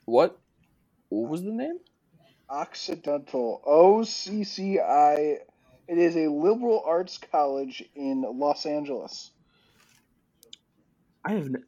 [0.07, 0.39] What?
[1.09, 1.79] What was the name?
[2.51, 3.63] Occidental.
[3.65, 5.39] O C C I.
[5.89, 9.31] It is a liberal arts college in Los Angeles.
[11.25, 11.47] I have.
[11.47, 11.65] N-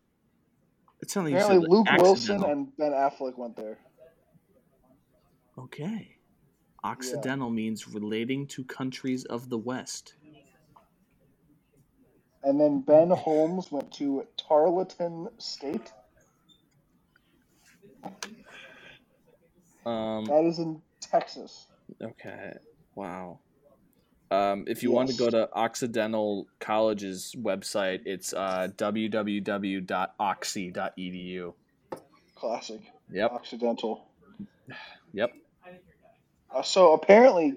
[1.00, 3.78] it sounded like you Apparently, said, Luke like, Wilson and Ben Affleck went there.
[5.58, 6.16] Okay.
[6.82, 10.14] Occidental means relating to countries of the West.
[12.42, 15.92] And then Ben Holmes went to Tarleton State.
[19.86, 20.24] Um.
[20.26, 21.66] That is in Texas.
[22.02, 22.52] Okay.
[22.94, 23.40] Wow.
[24.30, 29.84] Um, if you want to go to Occidental College's website, it's uh, www.oxy.edu.
[32.34, 32.80] Classic.
[33.12, 33.32] Yep.
[33.32, 34.06] Occidental.
[35.12, 35.32] Yep.
[36.50, 37.54] Uh, so apparently,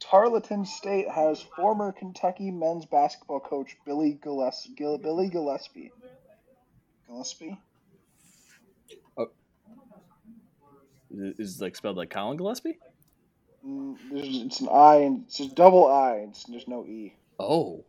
[0.00, 5.90] Tarleton State has former Kentucky men's basketball coach Billy Gilles- Gil- Billy Gillispie.
[7.08, 7.58] Gillespie?
[11.10, 12.78] Is is it, like spelled like Colin Gillespie?
[14.12, 16.16] There's, it's an I and it's a double I.
[16.16, 17.14] And it's, there's no E.
[17.38, 17.84] Oh.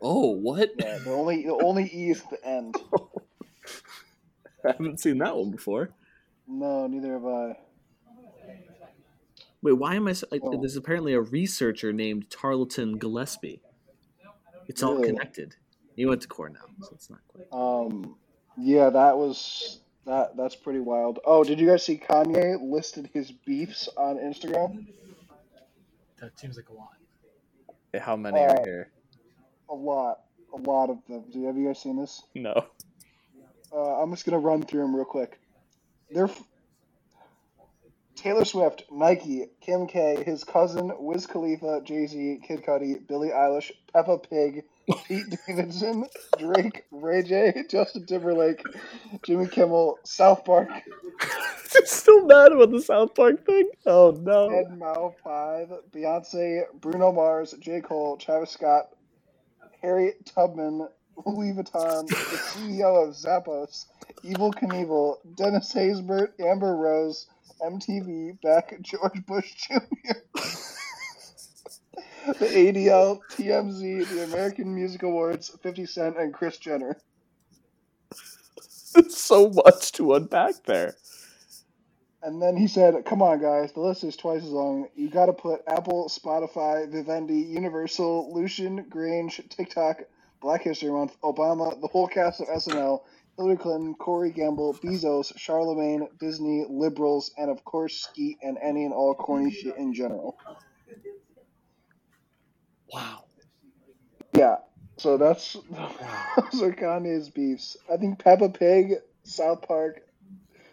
[0.00, 0.70] Oh, what?
[0.78, 2.76] Yeah, the only the only E is the end.
[4.64, 5.90] I haven't seen that one before.
[6.46, 7.58] No, neither have I.
[9.62, 10.12] Wait, why am I?
[10.12, 10.60] So, Oh.
[10.60, 13.60] There's apparently a researcher named Tarleton Gillespie.
[14.68, 15.56] It's all connected.
[15.96, 17.46] He went to Cornell, so it's not quite.
[17.52, 18.16] Um,
[18.56, 21.18] yeah, that was That that's pretty wild.
[21.26, 24.86] Oh, did you guys see Kanye listed his beefs on Instagram?
[26.18, 26.96] That seems like a lot.
[28.02, 28.90] How many Uh, are here?
[29.68, 30.20] A lot,
[30.54, 31.24] a lot of them.
[31.30, 32.22] Do have you guys seen this?
[32.34, 32.64] No.
[33.70, 35.38] Uh, I'm just gonna run through them real quick.
[36.10, 36.42] They're f-
[38.16, 43.72] Taylor Swift, Nike, Kim K, his cousin Wiz Khalifa, Jay Z, Kid Cudi, Billie Eilish,
[43.92, 44.64] Peppa Pig,
[45.06, 46.06] Pete Davidson,
[46.38, 48.62] Drake, Ray J, Justin Timberlake,
[49.24, 50.68] Jimmy Kimmel, South Park,
[51.84, 53.70] Still mad about the South Park thing?
[53.86, 54.48] Oh no.
[54.48, 58.88] Ed Mao Five, Beyonce, Bruno Mars, J Cole, Travis Scott,
[59.82, 60.88] Harriet Tubman,
[61.26, 63.86] Louis Vuitton, the CEO of Zappos,
[64.24, 67.26] Evel Knievel, Dennis Haysbert, Amber Rose,
[67.62, 70.14] MTV, Beck, George Bush Jr.,
[72.34, 76.96] the ADL, TMZ, the American Music Awards, 50 Cent, and Kris Jenner.
[78.10, 80.96] It's so much to unpack there.
[82.22, 84.88] And then he said, "Come on, guys, the list is twice as long.
[84.96, 90.02] You got to put Apple, Spotify, Vivendi, Universal, Lucian, Grainge, TikTok,
[90.40, 93.04] Black History Month, Obama, the whole cast of SNL,
[93.36, 98.92] Hillary Clinton, Corey Gamble, Bezos, Charlemagne, Disney, liberals, and of course Skete and any and
[98.92, 100.36] all corny shit in general."
[102.92, 103.24] Wow.
[104.34, 104.56] Yeah.
[104.96, 107.76] So that's those are Kanye's beefs.
[107.92, 110.02] I think Peppa Pig, South Park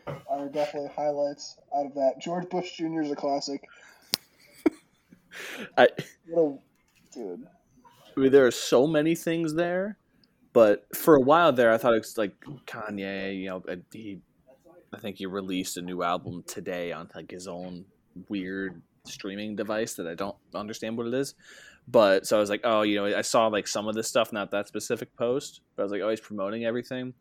[0.07, 2.21] are definitely highlights out of that.
[2.21, 3.01] George Bush Jr.
[3.01, 3.63] is a classic.
[5.77, 5.89] I,
[6.27, 7.47] What a dude.
[8.15, 9.97] I mean, there are so many things there,
[10.53, 12.33] but for a while there, I thought it was like
[12.65, 13.39] Kanye.
[13.39, 14.21] You know, he,
[14.93, 17.85] I think he released a new album today on like his own
[18.29, 21.35] weird streaming device that I don't understand what it is.
[21.87, 24.33] But so I was like, oh, you know, I saw like some of this stuff,
[24.33, 27.13] not that specific post, but I was like, oh, he's promoting everything.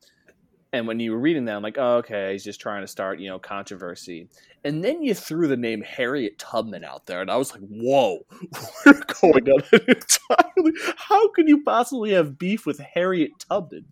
[0.72, 3.20] And when you were reading that, I'm like, oh, okay, he's just trying to start,
[3.20, 4.28] you know, controversy.
[4.64, 8.26] And then you threw the name Harriet Tubman out there, and I was like, whoa,
[8.86, 10.72] we're going on entirely.
[10.96, 13.84] How could you possibly have beef with Harriet Tubman?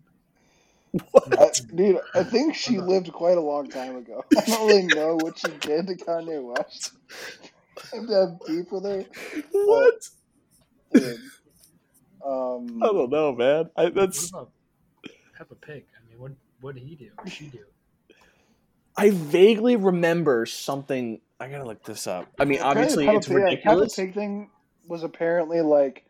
[1.11, 1.39] What?
[1.39, 4.25] I, dude, I think she lived quite a long time ago.
[4.37, 6.91] I don't really know what she did to Kanye West.
[7.93, 9.05] And to have beef with her,
[9.51, 10.09] What?
[10.93, 11.19] Dude.
[12.25, 13.69] Um, I don't know, man.
[13.75, 14.51] I, What that's about
[15.37, 15.83] Peppa Pig?
[15.97, 16.31] I mean, what
[16.61, 17.09] what did he do?
[17.15, 17.59] What did she do?
[18.95, 21.19] I vaguely remember something.
[21.39, 22.27] I gotta look this up.
[22.39, 23.55] I mean, obviously, Peppa it's Pig, yeah.
[23.61, 24.49] Peppa Pig thing
[24.87, 26.05] was apparently like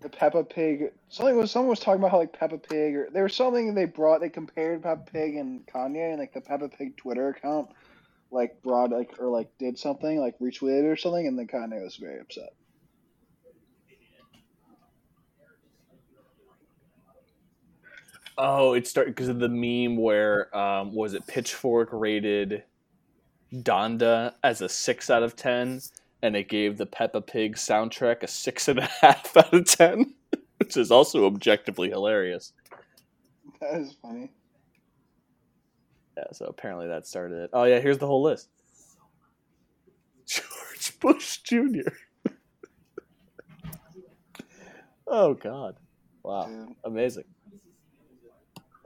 [0.00, 0.92] the Peppa Pig.
[1.08, 3.86] Something was someone was talking about how like Peppa Pig, or there was something they
[3.86, 4.20] brought.
[4.20, 7.70] They compared Peppa Pig and Kanye, and like the Peppa Pig Twitter account,
[8.30, 11.96] like brought like or like did something like retweeted or something, and then Kanye was
[11.96, 12.50] very upset.
[18.40, 22.62] Oh, it started because of the meme where um, was it Pitchfork rated
[23.52, 25.80] Donda as a six out of ten,
[26.22, 30.14] and it gave the Peppa Pig soundtrack a six and a half out of ten,
[30.58, 32.52] which is also objectively hilarious.
[33.60, 34.30] That is funny.
[36.16, 37.50] Yeah, so apparently that started it.
[37.52, 38.48] Oh yeah, here's the whole list.
[40.26, 41.90] George Bush Jr.
[45.08, 45.74] oh God!
[46.22, 47.24] Wow, amazing.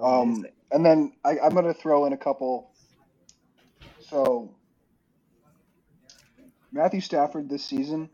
[0.02, 2.72] Um, and then I, I'm gonna throw in a couple.
[4.00, 4.54] So
[6.72, 8.10] Matthew Stafford this season,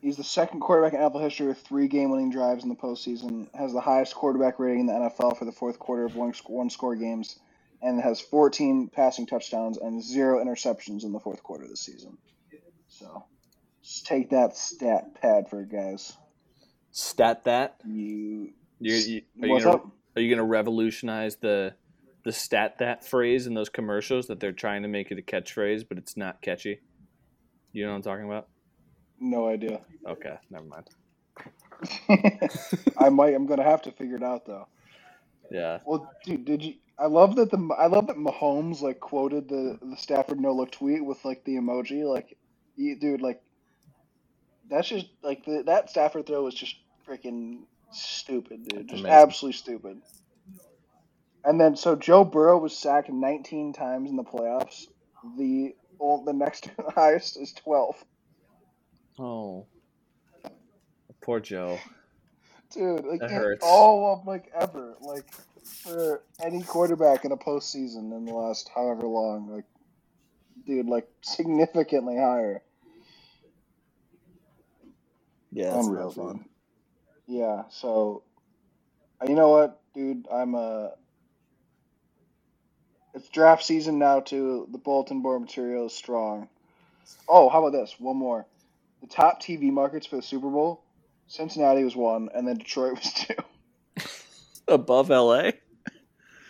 [0.00, 3.48] he's the second quarterback in NFL history with three game-winning drives in the postseason.
[3.54, 6.70] Has the highest quarterback rating in the NFL for the fourth quarter of one one
[6.70, 7.38] score games,
[7.82, 12.16] and has 14 passing touchdowns and zero interceptions in the fourth quarter this season.
[12.88, 13.24] So
[13.82, 16.16] just take that stat pad for it, guys.
[16.90, 17.76] Stat that.
[17.84, 19.88] You, You're, you, are you what's gonna, up?
[20.16, 21.74] Are you gonna revolutionize the
[22.24, 25.84] the stat that phrase in those commercials that they're trying to make it a catchphrase,
[25.88, 26.80] but it's not catchy?
[27.72, 28.48] You know what I'm talking about?
[29.20, 29.80] No idea.
[30.06, 30.88] Okay, never mind.
[32.98, 33.34] I might.
[33.34, 34.68] I'm gonna have to figure it out though.
[35.50, 35.80] Yeah.
[35.84, 36.74] Well, dude, did you?
[36.98, 40.70] I love that the I love that Mahomes like quoted the the Stafford no look
[40.70, 42.04] tweet with like the emoji.
[42.04, 42.36] Like,
[42.76, 43.42] dude, like
[44.70, 46.76] that's just like the, that Stafford throw was just
[47.08, 47.62] freaking
[48.02, 48.88] stupid, dude.
[48.88, 49.10] Just amazing.
[49.10, 50.02] absolutely stupid.
[51.44, 54.86] And then so Joe Burrow was sacked 19 times in the playoffs.
[55.38, 58.04] The well, the next highest is 12.
[59.18, 59.66] Oh.
[61.22, 61.78] Poor Joe.
[62.70, 63.64] Dude, like That hurts.
[63.64, 65.24] all of like ever, like
[65.82, 69.64] for any quarterback in a postseason in the last however long, like
[70.66, 72.62] dude, like significantly higher.
[75.52, 76.44] Yeah, Unreal, dude.
[77.26, 78.22] Yeah, so
[79.20, 80.92] uh, you know what, dude, I'm a.
[83.14, 84.68] It's draft season now too.
[84.72, 86.48] The bulletin board material is strong.
[87.28, 87.94] Oh, how about this?
[87.98, 88.46] One more.
[89.00, 90.82] The top TV markets for the Super Bowl:
[91.28, 93.34] Cincinnati was one, and then Detroit was two.
[94.68, 95.50] Above LA?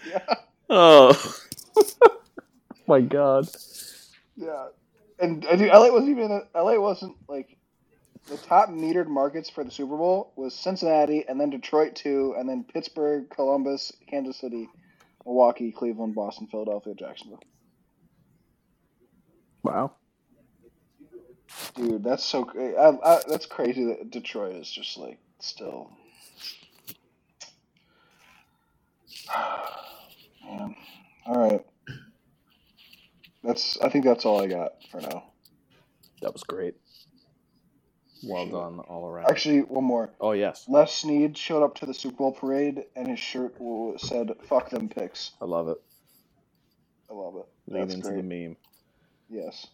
[0.09, 0.35] Yeah,
[0.71, 1.35] Oh.
[2.87, 3.49] My god.
[4.37, 4.67] yeah.
[5.19, 6.43] And, and dude, LA wasn't even.
[6.55, 7.57] LA wasn't like
[8.27, 12.49] the top metered markets for the Super Bowl was Cincinnati, and then Detroit two, and
[12.49, 14.69] then Pittsburgh, Columbus, Kansas City,
[15.25, 17.43] Milwaukee, Cleveland, Boston, Philadelphia, Jacksonville.
[19.63, 19.93] Wow.
[21.75, 25.91] Dude, that's so I, I, that's crazy that Detroit is just like still.
[30.45, 30.75] Man,
[31.27, 31.65] all right.
[33.43, 35.25] That's I think that's all I got for now.
[36.23, 36.75] That was great.
[38.27, 39.29] Well done all around.
[39.31, 40.11] Actually, one more.
[40.21, 40.65] oh yes.
[40.69, 43.57] Les Snead showed up to the Super Bowl parade, and his shirt
[43.99, 45.79] said "Fuck them picks." I love it.
[47.11, 47.47] I love it.
[47.71, 48.17] Lean That's into great.
[48.17, 48.57] the meme.
[49.31, 49.67] Yes.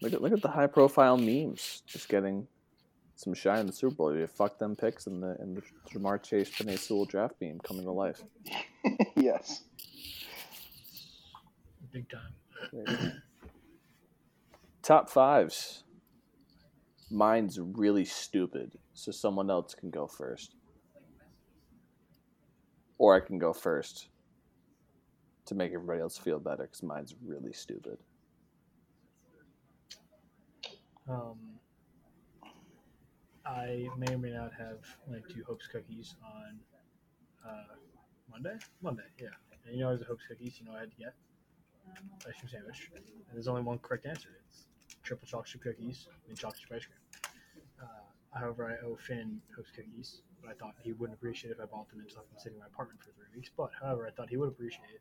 [0.00, 2.46] Look at look at the high profile memes just getting
[3.16, 4.14] some shine in the Super Bowl.
[4.14, 7.84] You fuck them picks and the and the Ja'Marr Chase Penei Sewell draft meme coming
[7.84, 8.22] to life.
[9.16, 9.62] yes.
[11.92, 13.22] Big time.
[14.82, 15.83] Top fives.
[17.14, 20.56] Mine's really stupid, so someone else can go first.
[22.98, 24.08] Or I can go first
[25.46, 27.98] to make everybody else feel better because mine's really stupid.
[31.08, 31.38] Um,
[33.46, 36.58] I may or may not have went to Hope's Cookies on
[37.46, 37.74] uh,
[38.30, 38.56] Monday.
[38.82, 39.28] Monday, yeah.
[39.66, 41.14] And you know, as a Hope's Cookies, you know, I had to get
[42.26, 42.90] ice cream sandwich.
[42.94, 44.30] And there's only one correct answer.
[44.48, 44.64] It's
[45.02, 47.32] triple chocolate chip cookies and chocolate chip ice cream.
[47.82, 51.60] Uh, however, I owe Finn Hope's Cookies, but I thought he wouldn't appreciate it if
[51.60, 53.50] I bought them and just left them sitting in my apartment for three weeks.
[53.56, 55.00] But however, I thought he would appreciate it.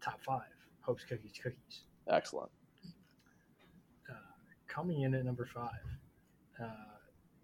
[0.00, 0.42] Top five
[0.80, 1.82] Hope's Cookies cookies.
[2.08, 2.50] Excellent.
[4.10, 4.14] Uh,
[4.66, 5.70] coming in at number five,
[6.62, 6.98] uh,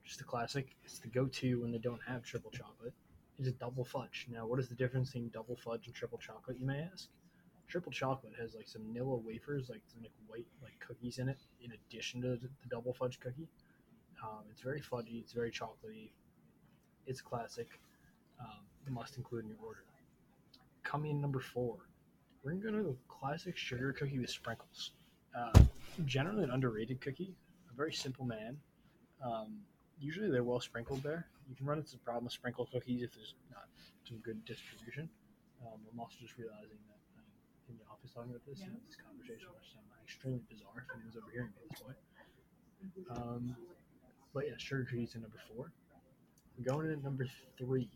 [0.04, 0.76] just a classic.
[0.84, 2.92] It's the go-to when they don't have triple chocolate.
[3.38, 4.26] It's a double fudge.
[4.30, 6.58] Now, what is the difference between double fudge and triple chocolate?
[6.58, 7.08] You may ask.
[7.70, 11.38] Triple chocolate has like some vanilla wafers, like some like white like cookies in it,
[11.62, 13.48] in addition to the, double fudge cookie.
[14.22, 15.20] Um, it's very fudgy.
[15.20, 16.10] It's very chocolatey.
[17.06, 17.68] It's classic.
[18.40, 19.84] Um, must include in your order.
[20.82, 21.76] Coming in number four,
[22.42, 24.92] we're gonna go to a classic sugar cookie with sprinkles.
[25.38, 25.60] Uh,
[26.06, 27.36] generally an underrated cookie.
[27.72, 28.56] A very simple man.
[29.24, 29.60] Um,
[30.00, 31.26] usually they're well sprinkled there.
[31.48, 33.68] You can run into the problem with sprinkle cookies if there's not
[34.08, 35.08] some good distribution.
[35.62, 36.99] Um, I'm also just realizing that
[38.00, 41.60] office talking about this, and this conversation which sounds extremely bizarre if anyone's overhearing me
[41.60, 42.00] at this point.
[43.12, 43.56] Um,
[44.32, 45.72] but yeah, sugar cookies are number four.
[46.56, 47.26] We're going in at number
[47.58, 47.88] three.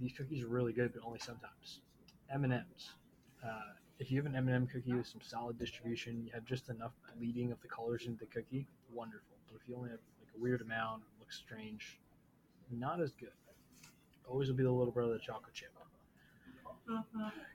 [0.00, 1.80] These cookies are really good, but only sometimes.
[2.32, 2.90] M and M's.
[3.44, 6.92] Uh, if you have an M&M cookie with some solid distribution, you have just enough
[7.16, 9.36] bleeding of the colors into the cookie, wonderful.
[9.46, 11.98] But if you only have like a weird amount, looks strange,
[12.70, 13.30] not as good.
[14.28, 15.70] Always will be the little brother of the chocolate chip.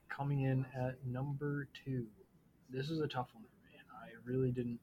[0.10, 2.06] Coming in at number two,
[2.70, 3.78] this is a tough one for me.
[3.78, 4.80] and I really didn't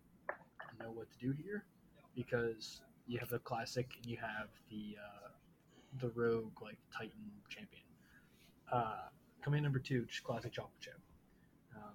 [0.78, 1.64] know what to do here
[2.14, 5.28] because you have the classic and you have the uh,
[6.00, 7.82] the rogue like Titan champion.
[8.70, 9.08] Uh,
[9.42, 11.00] coming in number two, just classic chocolate chip.
[11.74, 11.94] Um,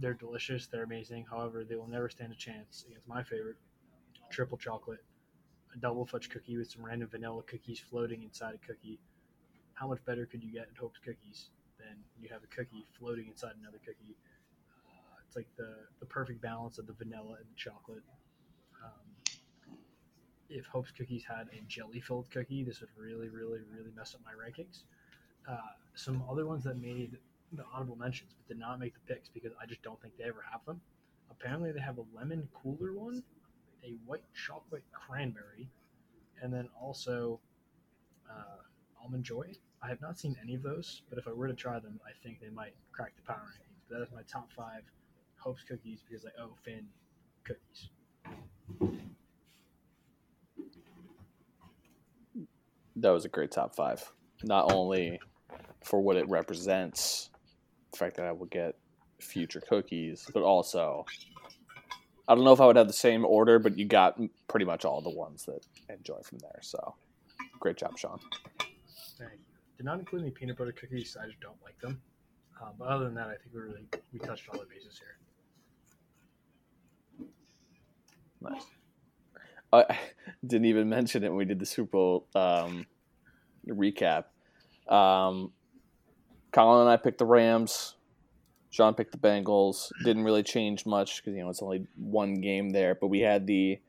[0.00, 0.66] they're delicious.
[0.68, 1.26] They're amazing.
[1.30, 3.56] However, they will never stand a chance against my favorite,
[4.30, 5.04] triple chocolate,
[5.74, 8.98] a double fudge cookie with some random vanilla cookies floating inside a cookie.
[9.74, 11.50] How much better could you get at Hope's Cookies
[11.82, 14.14] than you have a cookie floating inside another cookie?
[14.86, 18.02] Uh, it's like the, the perfect balance of the vanilla and the chocolate.
[18.84, 19.38] Um,
[20.48, 24.20] if Hope's Cookies had a jelly filled cookie, this would really, really, really mess up
[24.24, 24.82] my rankings.
[25.48, 25.56] Uh,
[25.94, 27.16] some other ones that made
[27.52, 30.24] the honorable mentions, but did not make the picks because I just don't think they
[30.24, 30.80] ever have them.
[31.30, 33.22] Apparently, they have a lemon cooler one,
[33.84, 35.68] a white chocolate cranberry,
[36.40, 37.40] and then also
[38.30, 38.62] uh,
[39.02, 39.52] almond joy.
[39.82, 42.12] I have not seen any of those, but if I were to try them, I
[42.22, 43.80] think they might crack the power rankings.
[43.88, 44.82] But that is my top five
[45.38, 46.86] Hopes cookies because I owe Finn
[47.42, 47.88] cookies.
[52.94, 54.08] That was a great top five.
[54.44, 55.18] Not only
[55.84, 57.30] for what it represents,
[57.90, 58.76] the fact that I will get
[59.20, 61.04] future cookies, but also
[62.28, 64.84] I don't know if I would have the same order, but you got pretty much
[64.84, 66.60] all the ones that I enjoy from there.
[66.60, 66.94] So
[67.58, 68.20] great job, Sean.
[69.18, 69.51] Thank you.
[69.82, 71.16] Did not include any peanut butter cookies.
[71.20, 72.00] I just don't like them.
[72.62, 75.00] Um, but other than that, I think we really we touched all the bases
[77.18, 77.28] here.
[78.40, 78.62] Nice.
[79.72, 79.98] I
[80.46, 82.86] didn't even mention it when we did the Super Bowl um,
[83.66, 84.26] recap.
[84.86, 85.50] Um,
[86.52, 87.96] Colin and I picked the Rams.
[88.70, 89.90] Sean picked the Bengals.
[90.04, 93.48] Didn't really change much because you know it's only one game there, but we had
[93.48, 93.80] the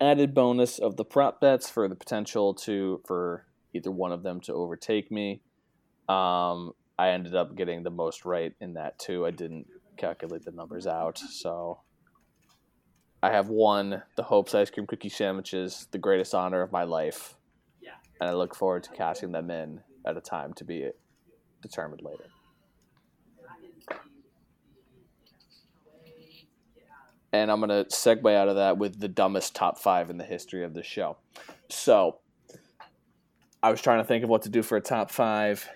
[0.00, 4.40] added bonus of the prop bets for the potential to for either one of them
[4.42, 5.42] to overtake me.
[6.08, 9.26] Um, I ended up getting the most right in that too.
[9.26, 9.66] I didn't
[9.96, 11.80] calculate the numbers out, so
[13.22, 17.36] I have won the Hopes ice cream cookie sandwiches, the greatest honor of my life,
[18.20, 20.90] and I look forward to cashing them in at a time to be
[21.62, 22.24] determined later.
[27.34, 30.62] and I'm gonna segue out of that with the dumbest top five in the history
[30.62, 31.16] of the show.
[31.68, 32.20] So,
[33.64, 35.66] I was trying to think of what to do for a top five.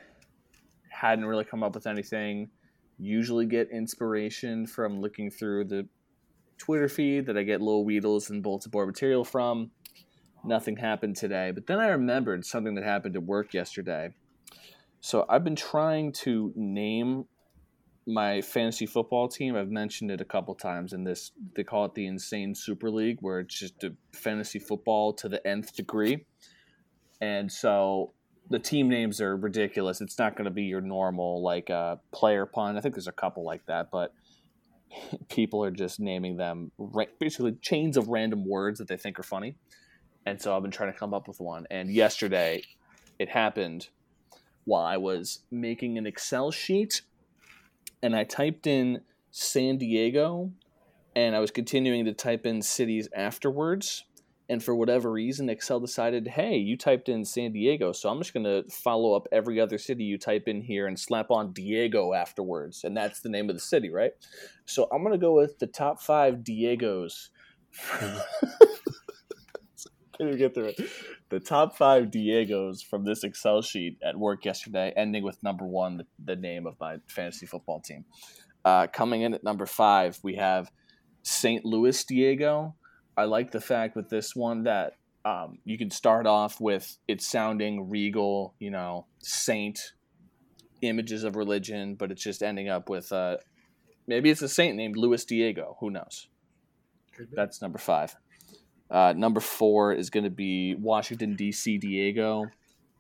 [0.91, 2.51] Hadn't really come up with anything.
[2.99, 5.89] Usually get inspiration from looking through the
[6.59, 9.70] Twitter feed that I get little Weedles and Bolts of board material from.
[10.45, 14.12] Nothing happened today, but then I remembered something that happened at work yesterday.
[15.01, 17.24] So I've been trying to name
[18.07, 19.57] my fantasy football team.
[19.57, 21.32] I've mentioned it a couple times in this.
[21.57, 25.47] They call it the Insane Super League, where it's just a fantasy football to the
[25.47, 26.26] nth degree.
[27.20, 28.12] And so
[28.50, 30.00] the team names are ridiculous.
[30.00, 32.76] It's not going to be your normal like uh, player pun.
[32.76, 34.14] I think there's a couple like that, but
[35.28, 39.24] people are just naming them ra- basically chains of random words that they think are
[39.24, 39.56] funny.
[40.26, 41.66] And so I've been trying to come up with one.
[41.70, 42.62] And yesterday,
[43.18, 43.88] it happened
[44.64, 47.02] while I was making an Excel sheet
[48.02, 49.00] and I typed in
[49.30, 50.52] San Diego
[51.16, 54.04] and I was continuing to type in cities afterwards.
[54.51, 58.32] And for whatever reason, Excel decided, hey, you typed in San Diego, so I'm just
[58.32, 62.14] going to follow up every other city you type in here and slap on Diego
[62.14, 62.82] afterwards.
[62.82, 64.12] And that's the name of the city, right?
[64.64, 67.28] So I'm going to go with the top five Diegos.
[70.18, 70.80] Can we get through it?
[71.28, 75.99] The top five Diegos from this Excel sheet at work yesterday, ending with number one,
[75.99, 78.07] the, the name of my fantasy football team.
[78.64, 80.70] Uh, coming in at number five, we have
[81.22, 81.64] St.
[81.64, 82.74] Louis Diego.
[83.18, 84.92] I like the fact with this one that
[85.24, 89.92] um, you can start off with it sounding regal, you know, saint
[90.82, 93.38] images of religion, but it's just ending up with uh,
[94.06, 95.76] maybe it's a saint named Louis Diego.
[95.80, 96.28] Who knows?
[97.32, 98.14] That's number five.
[98.88, 101.76] Uh, number four is going to be Washington D.C.
[101.78, 102.46] Diego.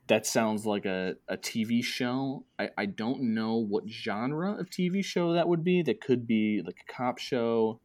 [0.08, 2.44] That sounds like a, a TV show.
[2.58, 5.82] I, I don't know what genre of TV show that would be.
[5.82, 7.80] That could be like a cop show,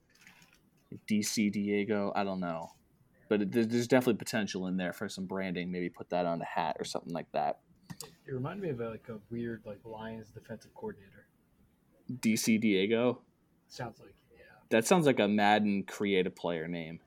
[1.09, 2.11] DC Diego.
[2.15, 2.71] I don't know,
[3.29, 5.71] but it, there's definitely potential in there for some branding.
[5.71, 7.59] Maybe put that on a hat or something like that.
[8.25, 11.27] It reminded me of a, like a weird like Lions defensive coordinator.
[12.11, 13.21] DC Diego.
[13.67, 14.43] Sounds like yeah.
[14.69, 16.99] That sounds like a Madden create a player name.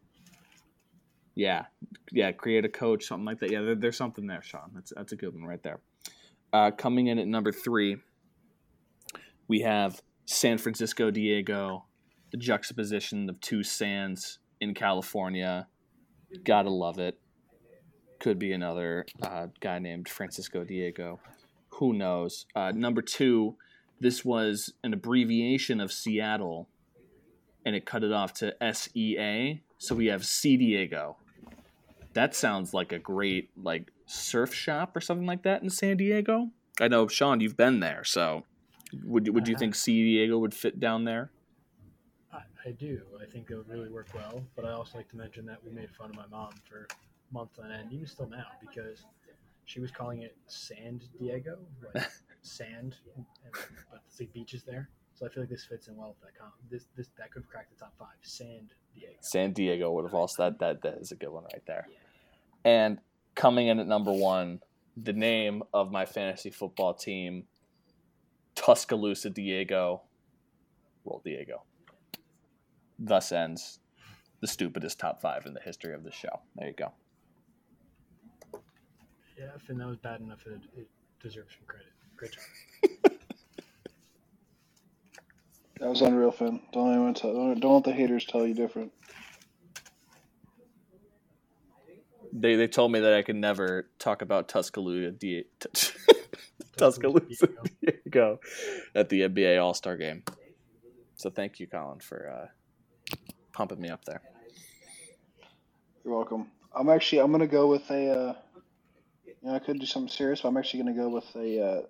[1.35, 1.67] Yeah,
[2.13, 3.51] yeah, create a coach, something like that.
[3.51, 4.71] Yeah, there, there's something there, Sean.
[4.75, 5.81] That's that's a good one right there.
[6.53, 7.99] Uh, coming in at number three,
[9.49, 11.85] we have San Francisco Diego,
[12.37, 15.67] the juxtaposition of two sands in California.
[16.45, 17.19] Gotta love it.
[18.21, 21.19] Could be another uh, guy named Francisco Diego.
[21.71, 22.47] Who knows?
[22.55, 23.57] Uh, number two,
[24.01, 26.69] this was an abbreviation of Seattle,
[27.65, 29.63] and it cut it off to SEA.
[29.79, 31.17] So we have C Diego.
[32.13, 36.51] That sounds like a great like surf shop or something like that in San Diego.
[36.81, 38.45] I know, Sean, you've been there, so
[39.05, 41.31] would would you think C Diego would fit down there?
[42.67, 43.03] I, do.
[43.21, 44.43] I think it would really work well.
[44.55, 46.89] But I also like to mention that we made fun of my mom for
[47.33, 49.05] months on end, even still now, because
[49.65, 51.59] she was calling it Sand Diego,
[51.95, 52.09] like
[52.43, 53.25] sand, and,
[53.91, 54.89] but it's like beaches there.
[55.15, 56.53] So I feel like this fits in well with that comp.
[56.71, 58.17] This this that could crack the top five.
[58.23, 59.15] Sand Diego.
[59.21, 61.89] San Diego would have also that that that is a good one right there.
[62.65, 62.99] And
[63.35, 64.61] coming in at number one,
[64.97, 67.45] the name of my fantasy football team,
[68.55, 70.03] Tuscaloosa Diego.
[71.05, 71.63] Roll Diego.
[72.99, 73.81] Thus ends
[74.41, 76.41] the stupidest top five in the history of the show.
[76.57, 76.93] There you go.
[79.39, 80.47] Yeah, Finn, that was bad enough.
[80.47, 80.89] It, it
[81.23, 81.93] deserves some credit.
[82.17, 83.13] Great job.
[85.81, 86.61] That was unreal, Finn.
[86.73, 88.93] Don't anyone tell, don't, don't let the haters tell you different.
[92.33, 95.45] They they told me that I could never talk about Tuscaloosa Di-
[96.77, 97.49] Tuscaloosa
[97.81, 98.41] Diego
[98.95, 100.23] at the NBA All Star game.
[101.17, 102.47] So thank you, Colin, for uh,
[103.55, 104.23] pumping me up there.
[106.05, 106.49] You're welcome.
[106.75, 108.11] I'm actually I'm gonna go with a.
[108.11, 108.35] Uh,
[109.27, 111.63] you know, I could do something serious, but I'm actually gonna go with a.
[111.63, 111.83] Uh,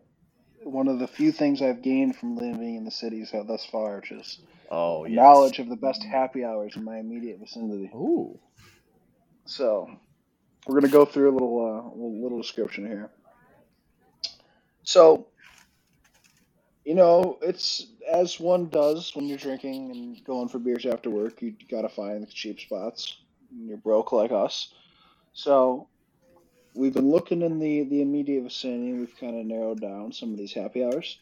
[0.64, 3.97] one of the few things I've gained from living in the city cities thus far,
[3.97, 4.41] which is
[4.71, 5.41] Oh, yes.
[5.43, 7.95] knowledge of the best happy hours in my immediate vicinity.
[7.95, 8.39] Ooh.
[9.47, 9.89] So,
[10.67, 11.61] we're gonna go through a little
[11.95, 13.11] uh, little description here.
[14.85, 15.27] So,
[16.85, 21.41] You know, it's as one does when you're drinking and going for beers after work.
[21.43, 23.19] You gotta find the cheap spots.
[23.55, 24.73] You're broke like us,
[25.33, 25.89] so
[26.75, 28.93] we've been looking in the the immediate vicinity.
[28.93, 31.19] We've kind of narrowed down some of these happy hours.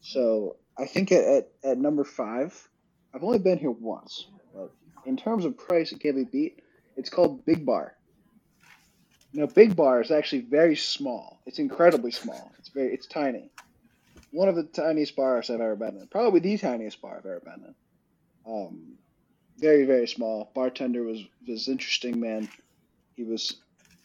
[0.00, 2.68] So I think at, at, at number five,
[3.14, 4.70] I've only been here once, but
[5.06, 6.60] in terms of price, it can't be beat.
[6.96, 7.94] It's called Big Bar.
[9.32, 11.40] Now, Big Bar is actually very small.
[11.44, 12.52] It's incredibly small.
[12.58, 13.50] It's very, it's tiny.
[14.34, 16.06] One of the tiniest bars I've ever been in.
[16.08, 17.74] Probably the tiniest bar I've ever been in.
[18.46, 18.98] Um,
[19.58, 20.50] very, very small.
[20.54, 22.48] Bartender was was interesting, man.
[23.16, 23.56] He was,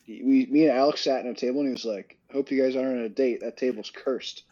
[0.03, 2.61] he, we, me and Alex sat at a table, and he was like, "Hope you
[2.61, 3.41] guys aren't on a date.
[3.41, 4.43] That table's cursed."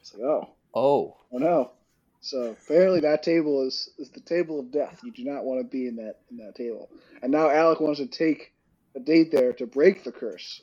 [0.00, 1.72] It's like, oh, Oh, oh no.
[2.20, 5.00] So apparently that table is, is the table of death.
[5.02, 6.90] You do not want to be in that in that table.
[7.22, 8.52] And now Alec wants to take
[8.94, 10.62] a date there to break the curse.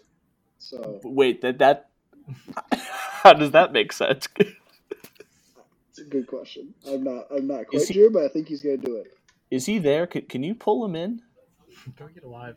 [0.60, 1.90] So wait, that that
[3.28, 4.28] how does that make sense?
[4.40, 6.74] it's a good question.
[6.88, 9.14] I'm not I'm not quite Is he- sure, but I think he's gonna do it.
[9.52, 10.08] Is he there?
[10.08, 11.22] Can, can you pull him in?
[11.96, 12.56] Can we get a live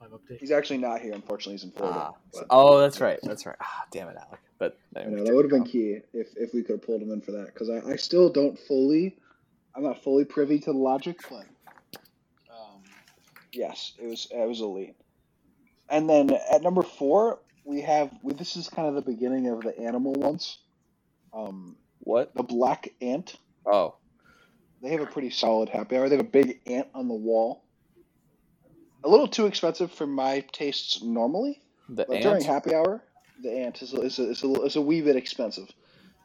[0.00, 0.38] live update?
[0.38, 1.12] He's actually not here.
[1.12, 1.98] Unfortunately, he's in Florida.
[1.98, 3.18] Ah, but- oh, that's right.
[3.22, 3.56] That's right.
[3.60, 4.40] Ah, damn it, Alec.
[4.58, 7.10] But I know that would have been key if, if we could have pulled him
[7.10, 9.16] in for that because I, I still don't fully
[9.74, 11.46] I'm not fully privy to the logic, but
[12.50, 12.82] um,
[13.52, 14.94] yes, it was it was elite.
[15.88, 19.62] And then at number four we have well, this is kind of the beginning of
[19.62, 20.58] the animal ones.
[21.32, 22.34] Um, What?
[22.34, 23.36] the black ant.
[23.64, 23.94] Oh,
[24.82, 26.08] They have a pretty solid happy hour.
[26.08, 27.64] They have a big ant on the wall.
[29.04, 31.60] A little too expensive for my tastes normally.
[31.88, 33.02] the But during happy hour,
[33.42, 35.68] the ant is a, is a, is a, is a wee bit expensive.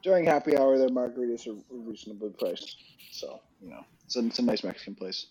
[0.03, 2.75] During happy hour, their margaritas are reasonably priced.
[3.11, 5.25] So, you know, it's a, it's a nice Mexican place.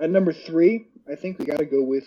[0.00, 2.04] At number three, I think we got to go with.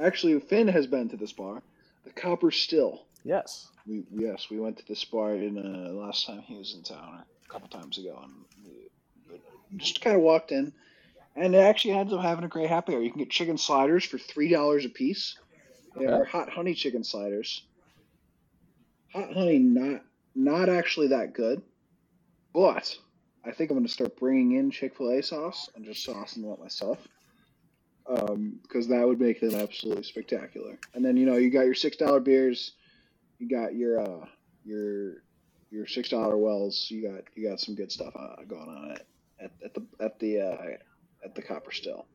[0.00, 1.62] Actually, Finn has been to this bar,
[2.04, 3.06] the Copper Still.
[3.24, 3.68] Yes.
[3.86, 7.14] We yes, we went to this bar in uh, last time he was in town,
[7.14, 8.32] or a couple times ago, and
[9.70, 10.72] we just kind of walked in,
[11.34, 13.02] and it actually ends up having a great happy hour.
[13.02, 15.36] You can get chicken sliders for three dollars a piece.
[15.96, 17.62] They are hot honey chicken sliders.
[19.12, 20.02] Hot honey, not
[20.34, 21.62] not actually that good,
[22.54, 22.96] but
[23.44, 26.42] I think I'm going to start bringing in Chick Fil A sauce and just saucing
[26.42, 26.60] them up
[28.08, 28.30] myself.
[28.30, 30.78] Um, because that would make them absolutely spectacular.
[30.94, 32.72] And then you know you got your six dollar beers,
[33.38, 34.26] you got your uh
[34.64, 35.22] your
[35.70, 36.86] your six dollar wells.
[36.90, 38.96] You got you got some good stuff uh, going on
[39.40, 40.56] at, at, the at the uh,
[41.24, 42.06] at the Copper Still.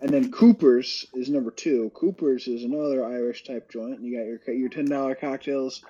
[0.00, 1.90] And then Cooper's is number two.
[1.94, 4.02] Cooper's is another Irish type joint.
[4.02, 5.82] You got your your ten dollar cocktails.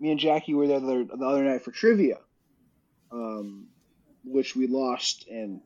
[0.00, 2.18] Me and Jackie were there the other, the other night for trivia,
[3.12, 3.66] um,
[4.24, 5.60] which we lost and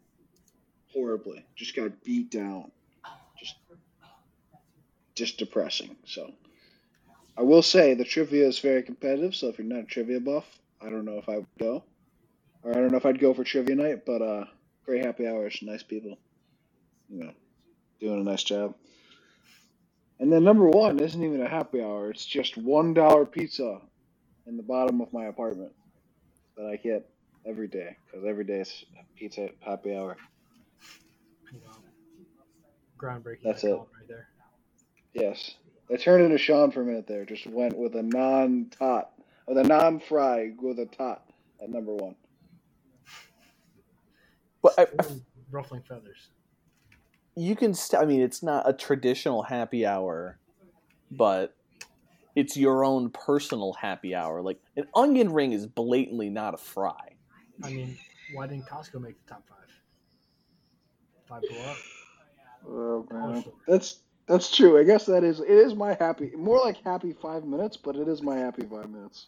[0.94, 1.44] horribly.
[1.56, 2.70] Just got beat down.
[3.38, 3.56] Just
[5.14, 5.96] just depressing.
[6.06, 6.32] So
[7.36, 9.34] I will say the trivia is very competitive.
[9.34, 10.46] So if you're not a trivia buff,
[10.80, 11.84] I don't know if I would go,
[12.62, 14.06] or I don't know if I'd go for trivia night.
[14.06, 14.44] But uh,
[14.86, 16.18] great happy hours, nice people.
[17.10, 17.32] You know,
[18.00, 18.74] doing a nice job.
[20.20, 22.10] And then number one isn't even a happy hour.
[22.10, 23.80] It's just one dollar pizza
[24.46, 25.72] in the bottom of my apartment
[26.56, 27.08] that I get
[27.46, 28.84] every day because every day is
[29.16, 30.16] pizza happy hour.
[31.66, 31.72] Wow.
[32.98, 33.42] Groundbreaking.
[33.44, 33.72] That's it.
[33.72, 34.28] right there.
[35.12, 35.54] Yes,
[35.92, 37.24] I turned into Sean for a minute there.
[37.24, 39.12] Just went with a non-tot,
[39.46, 41.24] with a non-fry with a tot
[41.62, 42.16] at number one.
[44.62, 46.28] But I, I- ruffling feathers.
[47.36, 47.74] you can.
[47.74, 50.38] St- I mean, it's not a traditional happy hour,
[51.10, 51.54] but
[52.34, 54.40] it's your own personal happy hour.
[54.42, 57.14] Like an onion ring is blatantly not a fry.
[57.62, 57.96] I mean,
[58.32, 59.58] why didn't Costco make the top five?
[61.28, 61.74] Five below.
[62.66, 64.78] Oh man, that's that's true.
[64.78, 68.08] I guess that is it is my happy, more like happy five minutes, but it
[68.08, 69.26] is my happy five minutes.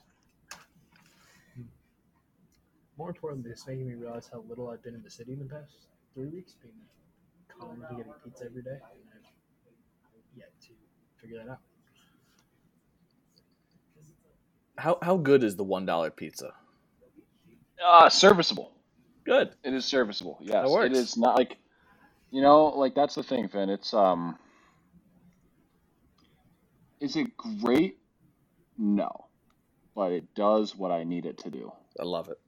[2.99, 5.45] More importantly, it's making me realize how little I've been in the city in the
[5.45, 5.73] past
[6.15, 6.75] three weeks, being
[7.49, 8.81] constantly getting pizza every day, and
[9.13, 10.69] I've yet to
[11.21, 11.59] figure that out.
[14.79, 16.53] How how good is the one dollar pizza?
[17.85, 18.73] Uh, serviceable.
[19.25, 19.51] Good.
[19.63, 20.39] It is serviceable.
[20.41, 20.87] Yes, That works.
[20.87, 21.59] it is not like,
[22.31, 23.71] you know, like that's the thing, Finn.
[23.71, 24.39] It's um,
[27.01, 27.99] is it great?
[28.79, 29.27] No,
[29.97, 31.73] but it does what I need it to do.
[32.01, 32.39] I love it.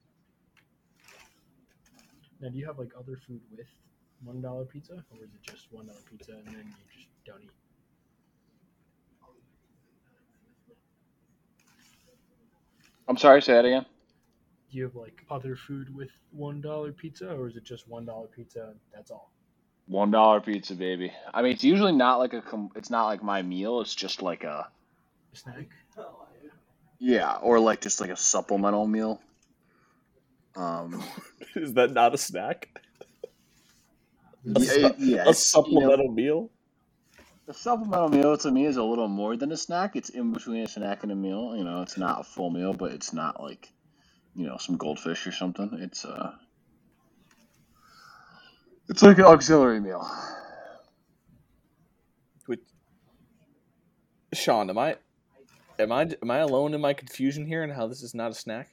[2.40, 3.68] Now, do you have like other food with
[4.22, 7.42] one dollar pizza, or is it just one dollar pizza and then you just don't
[7.42, 7.52] eat?
[13.08, 13.42] I'm sorry.
[13.42, 13.86] Say that again.
[14.70, 18.06] Do you have like other food with one dollar pizza, or is it just one
[18.06, 18.74] dollar pizza?
[18.94, 19.32] That's all.
[19.88, 21.12] One dollar pizza, baby.
[21.32, 22.42] I mean, it's usually not like a.
[22.42, 23.80] Com- it's not like my meal.
[23.80, 24.68] It's just like a.
[25.32, 25.68] Snack.
[26.98, 29.20] Yeah, or like just like a supplemental meal.
[30.56, 31.02] Um,
[31.56, 32.68] Is that not a snack?
[34.56, 36.50] A, su- yeah, a it's, you know, supplemental meal?
[37.48, 39.96] a supplemental meal to me is a little more than a snack.
[39.96, 41.56] It's in between a snack and a meal.
[41.56, 43.72] You know, it's not a full meal, but it's not like
[44.34, 45.70] you know some goldfish or something.
[45.80, 46.32] It's uh,
[48.88, 50.08] it's like an auxiliary meal.
[52.46, 52.60] Which,
[54.32, 54.96] Sean, am I,
[55.78, 58.34] am I, am I alone in my confusion here and how this is not a
[58.34, 58.68] snack?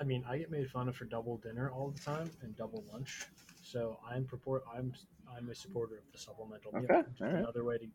[0.00, 2.84] I mean, I get made fun of for double dinner all the time and double
[2.92, 3.24] lunch.
[3.62, 4.92] So I'm purport I'm
[5.36, 6.84] I'm a supporter of the supplemental meal.
[6.84, 7.36] Okay, Just all right.
[7.40, 7.86] another way to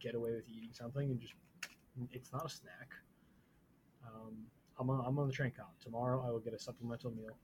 [0.00, 1.34] get away with eating something and just
[2.12, 2.88] it's not a snack.
[4.06, 4.34] Um,
[4.78, 5.68] I'm on, I'm on the train count.
[5.82, 7.36] Tomorrow I will get a supplemental meal.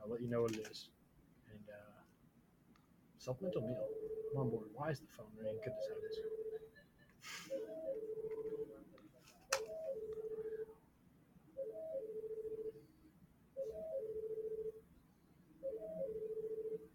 [0.00, 0.88] I'll let you know what it is.
[3.24, 3.86] Supplemental meal.
[4.34, 4.68] I'm on board.
[4.74, 5.56] Why is the phone ringing?
[5.64, 6.18] Goodness heavens.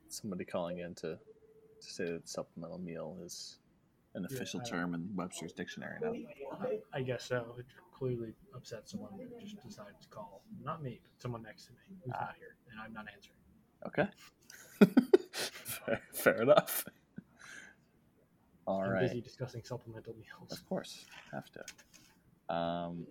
[0.10, 1.18] Somebody calling in to,
[1.82, 3.60] to say that supplemental meal is
[4.16, 6.14] an Yeah, official I- term in Webster's dictionary now.
[6.94, 7.56] I guess so.
[7.60, 10.42] It clearly upset someone who just decided to call.
[10.64, 12.26] Not me, but someone next to me who's Ah.
[12.26, 13.38] not here, and I'm not answering.
[13.86, 14.08] Okay.
[15.86, 16.86] fair, fair enough.
[18.66, 19.02] All I'm right.
[19.02, 20.52] busy discussing supplemental meals.
[20.52, 22.54] Of course, have to.
[22.54, 23.06] Um,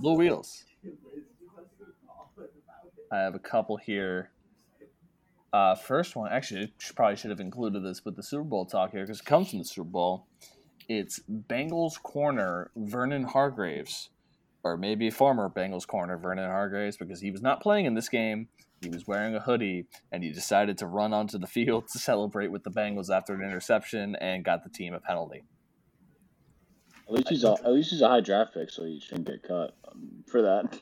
[0.00, 0.64] Blue Wheels.
[3.12, 4.30] I have a couple here.
[5.52, 8.92] Uh, first one, actually, I probably should have included this, but the Super Bowl talk
[8.92, 10.26] here because it comes from the Super Bowl.
[10.88, 14.10] It's Bengals corner Vernon Hargreaves,
[14.62, 18.48] or maybe former Bengals corner Vernon Hargreaves, because he was not playing in this game.
[18.80, 22.50] He was wearing a hoodie, and he decided to run onto the field to celebrate
[22.50, 25.42] with the Bengals after an interception and got the team a penalty.
[27.06, 29.42] At least he's a, at least he's a high draft pick, so he shouldn't get
[29.42, 30.80] cut um, for that.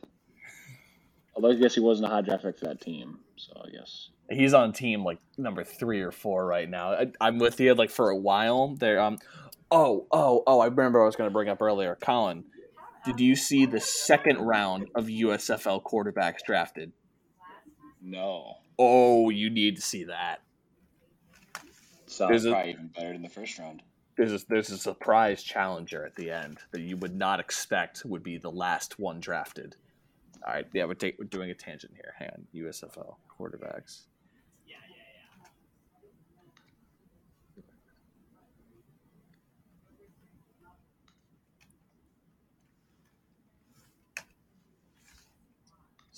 [1.34, 4.10] Although I guess he wasn't a high draft pick for that team, so I guess.
[4.30, 6.92] He's on team like number three or four right now.
[6.92, 8.76] I, I'm with you like for a while.
[8.76, 9.16] There, um,
[9.70, 10.60] oh, oh, oh!
[10.60, 11.96] I remember I was going to bring up earlier.
[11.98, 12.44] Colin,
[13.08, 16.92] did you see the second round of USFL quarterbacks drafted?
[18.02, 18.56] No.
[18.78, 20.42] Oh, you need to see that.
[22.06, 23.82] Sounds There's a- probably even better than the first round.
[24.18, 28.22] There's a, there's a surprise challenger at the end that you would not expect would
[28.22, 29.76] be the last one drafted.
[30.46, 32.12] All right, yeah, we're, take, we're doing a tangent here.
[32.18, 34.02] Hang on, USFL quarterbacks.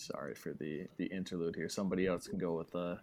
[0.01, 1.69] Sorry for the the interlude here.
[1.69, 3.01] Somebody else can go with a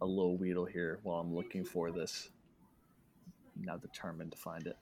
[0.00, 2.30] a low wheedle here while I'm looking for this.
[3.56, 4.76] I'm now determined to find it.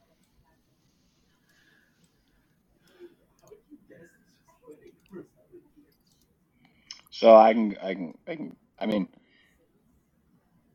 [7.10, 8.56] So I can, I can, I can.
[8.78, 9.08] I mean,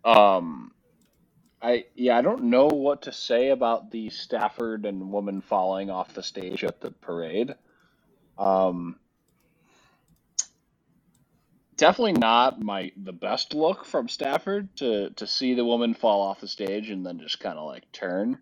[0.06, 0.72] um,
[1.62, 6.14] I yeah, I don't know what to say about the Stafford and woman falling off
[6.14, 7.56] the stage at the parade.
[8.38, 8.98] Um,
[11.82, 16.40] definitely not my the best look from Stafford to to see the woman fall off
[16.40, 18.38] the stage and then just kind of like turn.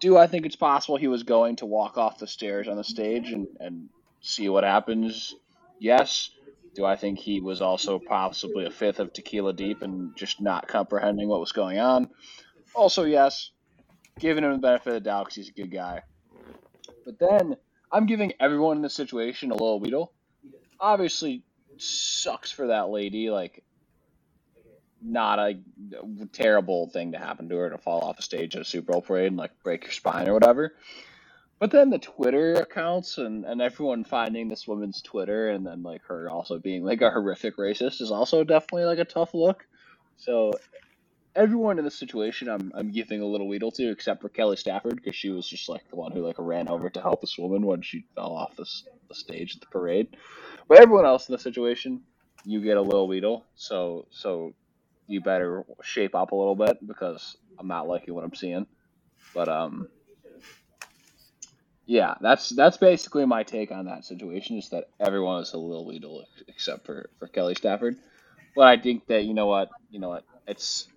[0.00, 2.82] Do I think it's possible he was going to walk off the stairs on the
[2.82, 3.88] stage and and
[4.20, 5.36] see what happens?
[5.78, 6.30] Yes.
[6.74, 10.66] Do I think he was also possibly a fifth of tequila deep and just not
[10.66, 12.10] comprehending what was going on?
[12.74, 13.50] Also, yes.
[14.18, 16.02] Giving him the benefit of the doubt because he's a good guy.
[17.04, 17.56] But then
[17.92, 20.12] I'm giving everyone in this situation a little wheedle.
[20.80, 21.44] Obviously,
[21.82, 23.30] sucks for that lady.
[23.30, 23.62] Like,
[25.04, 25.58] not a
[26.32, 29.02] terrible thing to happen to her to fall off a stage at a Super Bowl
[29.02, 30.74] parade and like break your spine or whatever.
[31.58, 36.02] But then the Twitter accounts and, and everyone finding this woman's Twitter and then like
[36.04, 39.66] her also being like a horrific racist is also definitely like a tough look.
[40.16, 40.52] So
[41.34, 44.96] everyone in this situation I'm I'm giving a little wheedle to except for Kelly Stafford
[44.96, 47.64] because she was just like the one who like ran over to help this woman
[47.64, 48.66] when she fell off the
[49.14, 50.16] stage at the parade.
[50.68, 52.02] But everyone else in the situation,
[52.44, 53.44] you get a little wheedle.
[53.54, 54.54] So so
[55.06, 58.66] you better shape up a little bit because I'm not liking what I'm seeing.
[59.34, 59.88] But um
[61.86, 64.58] yeah, that's that's basically my take on that situation.
[64.58, 67.96] Is that everyone is a little wheedle except for for Kelly Stafford.
[68.54, 70.91] But I think that you know what, you know what, it's.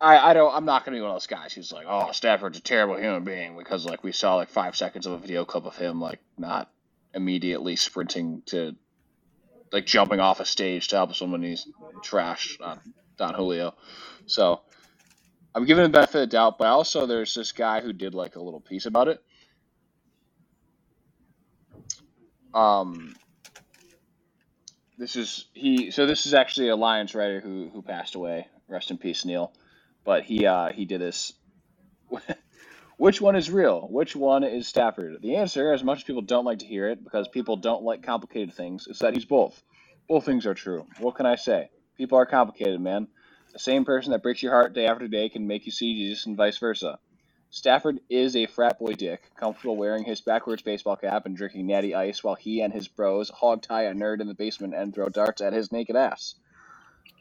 [0.00, 2.58] I, I don't I'm not gonna be one of those guys who's like, oh Stafford's
[2.58, 5.64] a terrible human being because like we saw like five seconds of a video clip
[5.64, 6.70] of him like not
[7.14, 8.74] immediately sprinting to
[9.72, 11.66] like jumping off a stage to help someone he's
[12.02, 12.80] trash on
[13.16, 13.74] Don Julio.
[14.26, 14.60] So
[15.54, 18.14] I'm giving him the benefit of the doubt, but also there's this guy who did
[18.14, 19.22] like a little piece about it.
[22.52, 23.16] Um,
[24.96, 25.90] this is he.
[25.90, 28.46] So this is actually a Lions writer who who passed away.
[28.68, 29.52] Rest in peace, Neil.
[30.04, 31.32] But he uh he did this.
[32.96, 33.88] Which one is real?
[33.90, 35.20] Which one is Stafford?
[35.20, 38.04] The answer, as much as people don't like to hear it, because people don't like
[38.04, 39.60] complicated things, is that he's both.
[40.08, 40.86] Both things are true.
[41.00, 41.70] What can I say?
[41.96, 43.08] People are complicated, man.
[43.52, 46.26] The same person that breaks your heart day after day can make you see Jesus
[46.26, 46.98] and vice versa.
[47.50, 51.94] Stafford is a frat boy dick, comfortable wearing his backwards baseball cap and drinking natty
[51.94, 55.08] ice while he and his bros hog tie a nerd in the basement and throw
[55.08, 56.36] darts at his naked ass.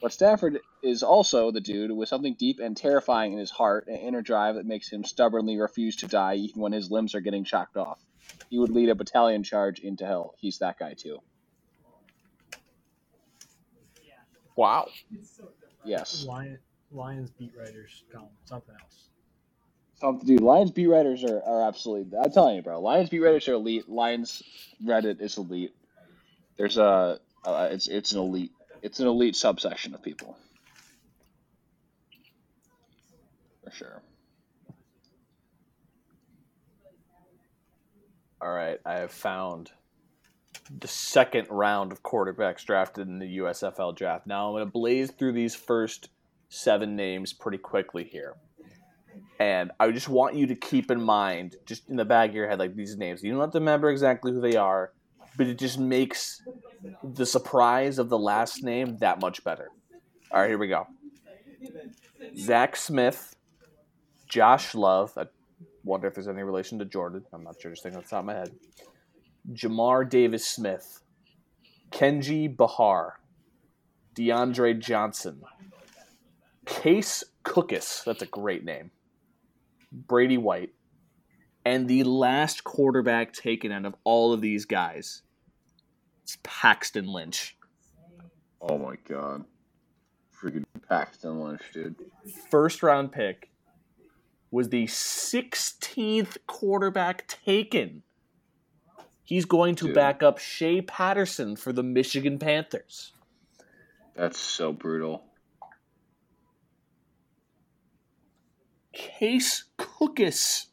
[0.04, 3.95] But Stafford is also the dude with something deep and terrifying in his heart, an
[3.95, 7.45] inner drive that makes him stubbornly refuse to die even when his limbs are getting
[7.45, 8.01] chopped off.
[8.49, 10.36] He would lead a battalion charge into hell.
[10.39, 11.20] He's that guy too.
[14.58, 14.89] Wow.
[15.86, 16.26] Yes.
[16.26, 16.60] Lion,
[16.91, 19.08] Lions beat writers gone something else.
[20.01, 20.41] Something, dude.
[20.41, 22.18] Lions beat writers are, are absolutely.
[22.20, 22.82] I'm telling you, bro.
[22.82, 23.88] Lions beat writers are elite.
[23.88, 24.43] Lions
[24.86, 25.74] Reddit is elite.
[26.58, 27.20] There's a.
[27.45, 28.51] Uh, it's it's an elite.
[28.84, 30.38] It's an elite subsection of people.
[33.63, 34.03] For sure.
[38.41, 39.71] All right, I have found
[40.81, 44.27] the second round of quarterbacks drafted in the USFL draft.
[44.27, 46.09] Now I'm going to blaze through these first
[46.49, 48.36] seven names pretty quickly here.
[49.39, 52.49] And I just want you to keep in mind, just in the back of your
[52.49, 53.23] head, like these names.
[53.23, 54.91] You don't have to remember exactly who they are,
[55.38, 56.41] but it just makes
[57.03, 59.69] the surprise of the last name that much better.
[60.31, 60.88] All right, here we go.
[62.38, 63.36] Zach Smith,
[64.27, 65.13] Josh Love.
[65.17, 65.25] I
[65.84, 67.23] wonder if there's any relation to Jordan.
[67.34, 68.51] I'm not sure, just thinking off the top of my head.
[69.51, 71.01] Jamar Davis Smith,
[71.91, 73.19] Kenji Bahar,
[74.15, 75.41] DeAndre Johnson,
[76.65, 78.03] Case Cookus.
[78.03, 78.91] That's a great name.
[79.91, 80.71] Brady White.
[81.65, 85.21] And the last quarterback taken out of all of these guys
[86.26, 87.57] is Paxton Lynch.
[88.61, 89.45] Oh my god.
[90.39, 91.95] Freaking Paxton Lynch, dude.
[92.49, 93.49] First round pick
[94.51, 98.03] was the 16th quarterback taken.
[99.24, 99.95] He's going to Dude.
[99.95, 103.13] back up Shea Patterson for the Michigan Panthers.
[104.15, 105.24] That's so brutal.
[108.91, 110.67] Case Cookus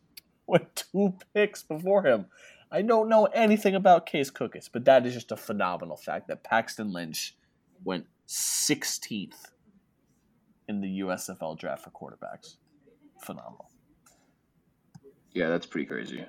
[0.46, 2.26] went two picks before him.
[2.72, 6.44] I don't know anything about Case Cookus, but that is just a phenomenal fact that
[6.44, 7.36] Paxton Lynch
[7.82, 9.50] went 16th
[10.68, 12.56] in the USFL draft for quarterbacks.
[13.20, 13.70] Phenomenal.
[15.32, 16.24] Yeah, that's pretty crazy.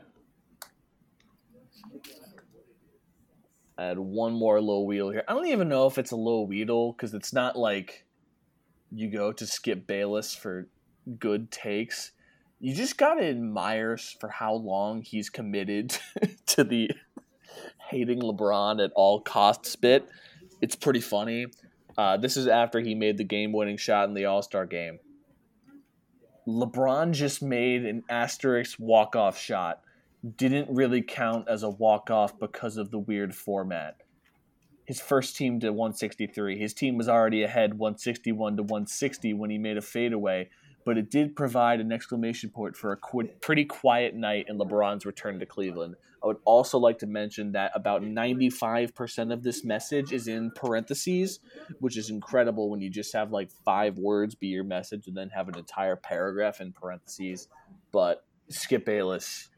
[3.78, 5.24] I had one more low wheel here.
[5.28, 8.06] I don't even know if it's a low Weedle because it's not like
[8.92, 10.68] you go to Skip Bayless for
[11.18, 12.12] good takes.
[12.64, 15.98] You just gotta admire for how long he's committed
[16.46, 16.92] to the
[17.90, 20.08] hating LeBron at all costs bit.
[20.62, 21.48] It's pretty funny.
[21.98, 25.00] Uh, this is after he made the game-winning shot in the All Star game.
[26.48, 29.82] LeBron just made an asterisk walk-off shot
[30.38, 33.98] didn't really count as a walk-off because of the weird format.
[34.86, 36.60] His first team to 163.
[36.60, 40.50] His team was already ahead 161 to 160 when he made a fadeaway,
[40.86, 45.06] but it did provide an exclamation point for a qu- pretty quiet night in LeBron's
[45.06, 45.96] return to Cleveland.
[46.24, 51.40] I would also like to mention that about 95% of this message is in parentheses,
[51.80, 55.30] which is incredible when you just have like five words be your message and then
[55.30, 57.48] have an entire paragraph in parentheses.
[57.92, 59.50] But Skip Bayless,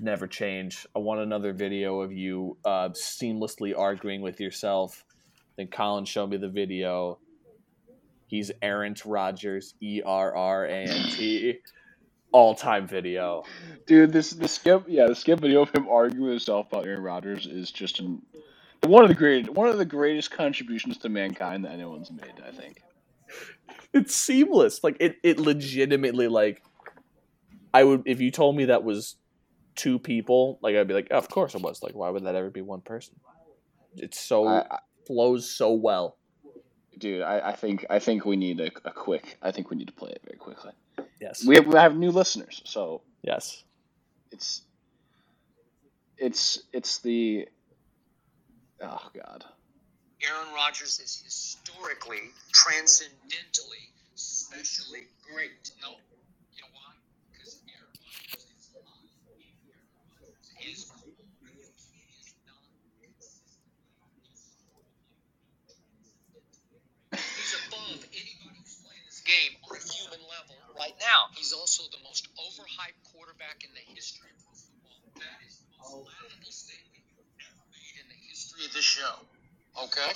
[0.00, 0.86] never change.
[0.94, 5.04] I want another video of you uh, seamlessly arguing with yourself.
[5.56, 7.18] Then Colin showed me the video.
[8.32, 11.58] He's Errant Rodgers, E R R A N T.
[12.32, 13.42] All time video.
[13.86, 17.02] Dude, this the skip yeah, the skip video of him arguing with himself about Aaron
[17.02, 18.22] Rodgers is just an,
[18.84, 22.52] one of the great one of the greatest contributions to mankind that anyone's made, I
[22.52, 22.80] think.
[23.92, 24.82] It's seamless.
[24.82, 26.62] Like it, it legitimately like
[27.74, 29.16] I would if you told me that was
[29.74, 31.82] two people, like I'd be like, oh, of course it was.
[31.82, 33.14] Like, why would that ever be one person?
[33.94, 36.16] It's so I, I, flows so well.
[37.02, 39.88] Dude, I, I think I think we need a, a quick I think we need
[39.88, 40.70] to play it very quickly.
[41.20, 41.44] Yes.
[41.44, 43.64] We have, we have new listeners, so yes.
[44.30, 44.62] it's
[46.16, 47.48] it's it's the
[48.80, 49.44] oh god.
[50.22, 55.72] Aaron Rodgers is historically, transcendentally, specially great.
[55.82, 55.98] No,
[56.54, 56.94] you know why?
[57.32, 59.10] Because Aaron Rodgers is alive.
[59.74, 61.10] Aaron Rodgers is cool.
[61.10, 62.62] The kid is not
[63.02, 64.86] consistently
[67.12, 70.61] He's above anybody who's playing this game on a human level.
[70.78, 71.32] Right now.
[71.34, 74.98] He's also the most overhyped quarterback in the history of pro football.
[75.20, 79.14] That is the most laughable statement you've ever made in the history of the show.
[79.88, 80.12] Okay?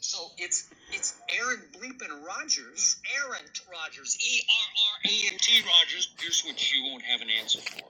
[0.00, 2.96] So it's it's Aaron Bleepin Rodgers.
[3.20, 4.16] Aaron Rodgers.
[4.18, 6.08] E R R A N T Rodgers.
[6.18, 7.84] Here's what you won't have an answer for.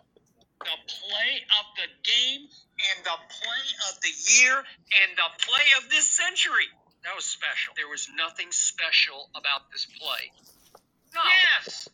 [0.60, 5.88] The play of the game and the play of the year and the play of
[5.88, 6.68] this century.
[7.04, 7.72] That was special.
[7.76, 10.32] There was nothing special about this play.
[11.14, 11.20] No.
[11.66, 11.88] Yes.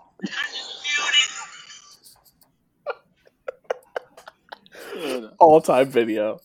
[5.38, 6.40] All time video.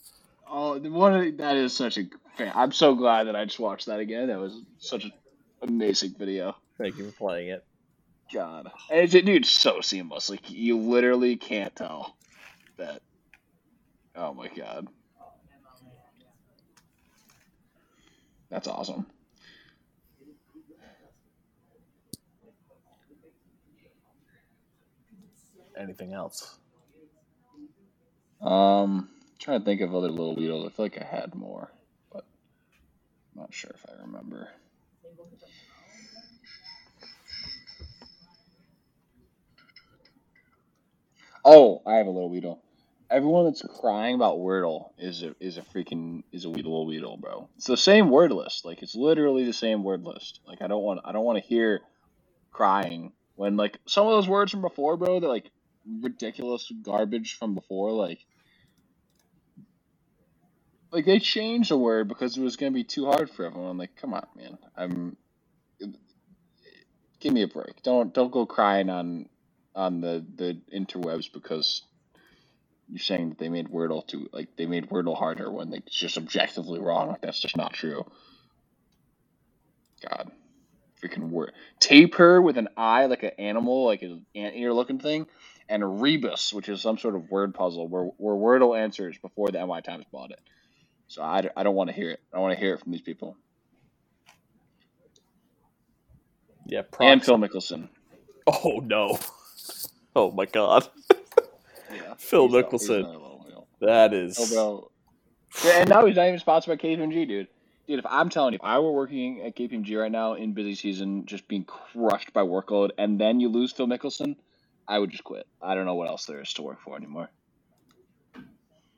[0.49, 2.05] Oh, the one of- that is such a.
[2.37, 4.27] fan- I'm so glad that I just watched that again.
[4.27, 5.13] That was such an
[5.61, 6.55] amazing video.
[6.77, 7.63] Thank you for playing it.
[8.33, 10.29] God, and it's, dude, so seamless.
[10.29, 12.15] Like you literally can't tell
[12.77, 13.01] that.
[14.15, 14.87] Oh my god,
[18.49, 19.05] that's awesome.
[25.77, 26.57] Anything else?
[28.41, 29.09] Um,
[29.39, 30.65] trying to think of other little Weedles.
[30.65, 31.71] I feel like I had more,
[32.11, 32.25] but
[33.33, 34.49] I'm not sure if I remember.
[41.43, 42.61] Oh, I have a little Weedle.
[43.09, 47.49] Everyone that's crying about Wordle is a is a freaking is a Weedle Weedle, bro.
[47.57, 48.63] It's the same word list.
[48.63, 50.39] Like it's literally the same word list.
[50.47, 51.81] Like I don't want I don't want to hear
[52.51, 55.19] crying when like some of those words from before, bro.
[55.19, 55.51] They're like
[55.85, 57.91] ridiculous garbage from before.
[57.91, 58.19] Like
[60.91, 63.77] like they changed a word because it was gonna be too hard for everyone.
[63.77, 64.57] Like come on, man.
[64.75, 65.17] I'm
[67.19, 67.81] give me a break.
[67.83, 69.29] Don't don't go crying on
[69.75, 71.83] on the the interwebs because
[72.89, 76.17] you're saying that they made Wordle too like they made Wordle harder when it's just
[76.17, 77.09] objectively wrong.
[77.09, 78.05] Like that's just not true.
[80.07, 80.31] God,
[81.01, 81.53] freaking word.
[81.79, 85.27] Tapir with an eye like an animal, like an anteater looking thing,
[85.71, 89.65] and Rebus, which is some sort of word puzzle where where Wordle answers before the
[89.65, 90.39] NY Times bought it.
[91.07, 92.19] So I, I don't want to hear it.
[92.33, 93.35] I want to hear it from these people.
[96.67, 97.25] Yeah, And props.
[97.25, 97.89] Phil Mickelson.
[98.47, 99.17] Oh no.
[100.13, 100.85] Oh my god.
[101.89, 102.15] Yeah.
[102.17, 103.01] Phil He's not- he's Mickelson.
[103.03, 103.67] not little.
[103.79, 104.37] That is.
[104.37, 104.91] Oh, bro.
[105.63, 107.47] Yeah, and now he's not even sponsored by KPMG, dude.
[107.87, 110.75] Dude, if I'm telling you, if I were working at KPMG right now in busy
[110.75, 114.35] season, just being crushed by workload, and then you lose Phil Mickelson,
[114.87, 115.47] I would just quit.
[115.61, 117.29] I don't know what else there is to work for anymore.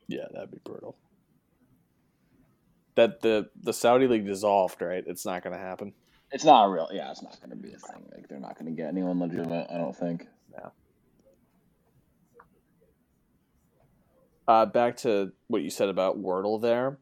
[0.08, 0.96] Yeah, that'd be brutal.
[2.96, 5.04] That the the Saudi league dissolved, right?
[5.06, 5.94] It's not going to happen.
[6.32, 6.90] It's not real.
[6.92, 8.06] Yeah, it's not going to be a thing.
[8.14, 9.68] Like they're not going to get anyone legitimate.
[9.70, 10.28] I don't think.
[14.48, 16.98] Uh, back to what you said about Wordle there.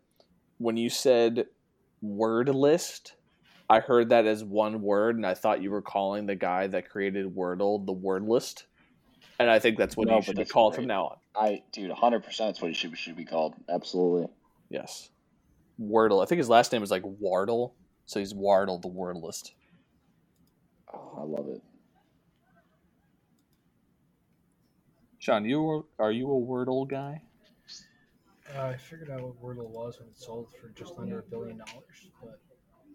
[0.58, 1.48] When you said
[2.02, 3.16] word list,
[3.70, 6.90] I heard that as one word, and I thought you were calling the guy that
[6.90, 8.66] created Wordle the word list.
[9.42, 10.82] And I think that's what No, you should be called great.
[10.82, 11.18] from now on.
[11.36, 12.24] I, dude, 100.
[12.24, 13.56] percent That's what he should should be called.
[13.70, 14.28] Absolutely.
[14.70, 15.10] Yes.
[15.80, 16.22] Wordle.
[16.22, 17.74] I think his last name is like Wardle,
[18.06, 19.54] so he's Wardle the word list.
[20.94, 21.62] Oh, I love it.
[25.20, 27.22] Sean, you are you a Wordle guy?
[28.56, 31.58] Uh, I figured out what Wordle was when it sold for just under a billion
[31.58, 32.40] dollars, but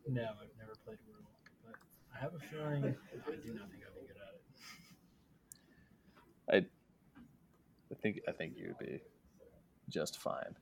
[0.08, 1.30] no, I've never played Wordle.
[1.64, 1.76] But
[2.14, 3.82] I have a feeling I do not think
[6.48, 6.70] I'd be
[7.14, 7.22] good at
[7.92, 7.92] it.
[7.92, 9.00] I think I think you'd be
[9.88, 10.56] just fine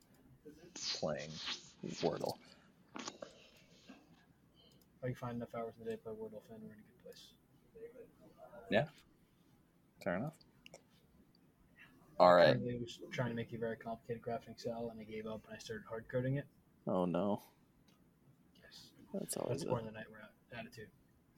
[0.99, 1.29] playing
[2.01, 2.33] Wordle.
[2.97, 3.03] If
[5.03, 6.83] I can find enough hours in the day to play Wordle, then we're in a
[6.83, 7.23] good place.
[8.69, 8.85] Yeah,
[10.03, 10.33] fair enough.
[12.19, 12.55] All right.
[12.55, 15.41] I was trying to make a very complicated graph in Excel, and I gave up
[15.47, 16.45] and I started hard coding it.
[16.87, 17.41] Oh no,
[18.63, 20.31] Yes, that's always that's a point the night we're at.
[20.59, 20.87] Attitude.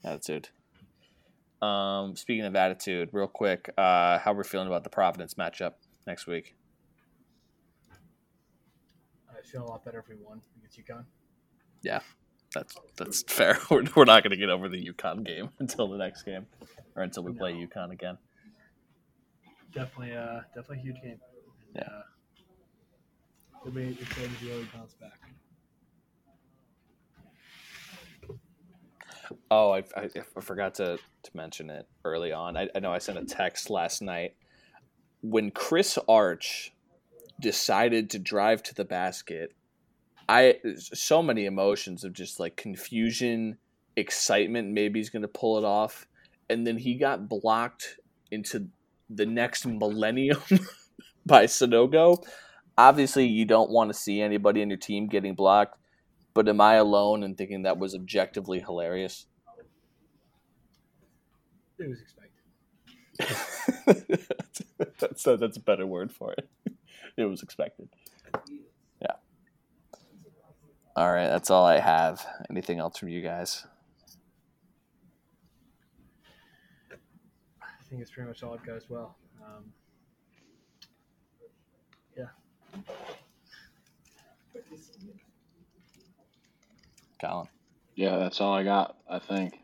[0.03, 0.49] attitude.
[1.61, 5.73] Um, speaking of attitude, real quick, uh, how we're feeling about the Providence matchup
[6.05, 6.55] next week?
[9.29, 11.05] I feel a lot better if we won against UConn.
[11.81, 11.99] Yeah,
[12.53, 13.57] that's that's fair.
[13.69, 16.47] We're, we're not going to get over the UConn game until the next game,
[16.95, 17.67] or until we play No.
[17.67, 18.17] UConn again.
[19.73, 21.19] Definitely, uh, definitely a huge game.
[21.75, 21.83] Yeah.
[21.83, 22.01] Uh,
[23.61, 25.19] it'll be exciting to really bounce back.
[29.49, 32.57] Oh, I, I, I forgot to, to mention it early on.
[32.57, 34.35] I, I know I sent a text last night.
[35.21, 36.73] When Chris Arch
[37.39, 39.53] decided to drive to the basket,
[40.29, 43.57] I so many emotions of just like confusion,
[43.95, 44.73] excitement.
[44.73, 46.07] Maybe he's going to pull it off,
[46.49, 47.97] and then he got blocked
[48.31, 48.67] into
[49.09, 50.41] the next millennium
[51.25, 52.23] by Sanogo.
[52.77, 55.79] Obviously, you don't want to see anybody on your team getting blocked,
[56.37, 59.25] but am I alone in thinking that was objectively hilarious?
[61.79, 62.43] It was expected.
[64.99, 66.47] that's a, that's a better word for it.
[67.17, 67.89] It was expected.
[69.01, 69.13] Yeah.
[70.95, 72.23] All right, that's all I have.
[72.51, 73.65] Anything else from you guys?
[77.59, 79.15] I think it's pretty much all I've got as well.
[79.43, 79.73] Um,
[87.19, 87.47] Colin.
[87.95, 88.97] Yeah, that's all I got.
[89.09, 89.59] I think.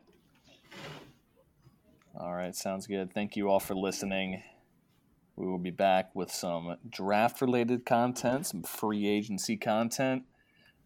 [2.15, 3.13] All right, sounds good.
[3.13, 4.43] Thank you all for listening.
[5.35, 10.23] We will be back with some draft related content, some free agency content.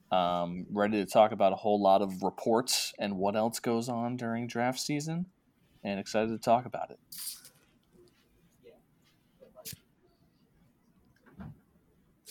[0.10, 4.16] Um, ready to talk about a whole lot of reports and what else goes on
[4.16, 5.26] during draft season,
[5.84, 7.00] and excited to talk about it.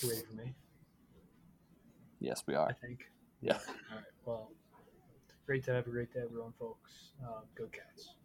[0.03, 0.55] you ready for me?
[2.21, 2.69] Yes, we are.
[2.69, 3.01] I think.
[3.41, 3.55] Yeah.
[3.91, 4.05] All right.
[4.25, 4.51] Well,
[5.47, 7.13] great to have a great day, everyone, folks.
[7.25, 8.16] Uh, go Cats.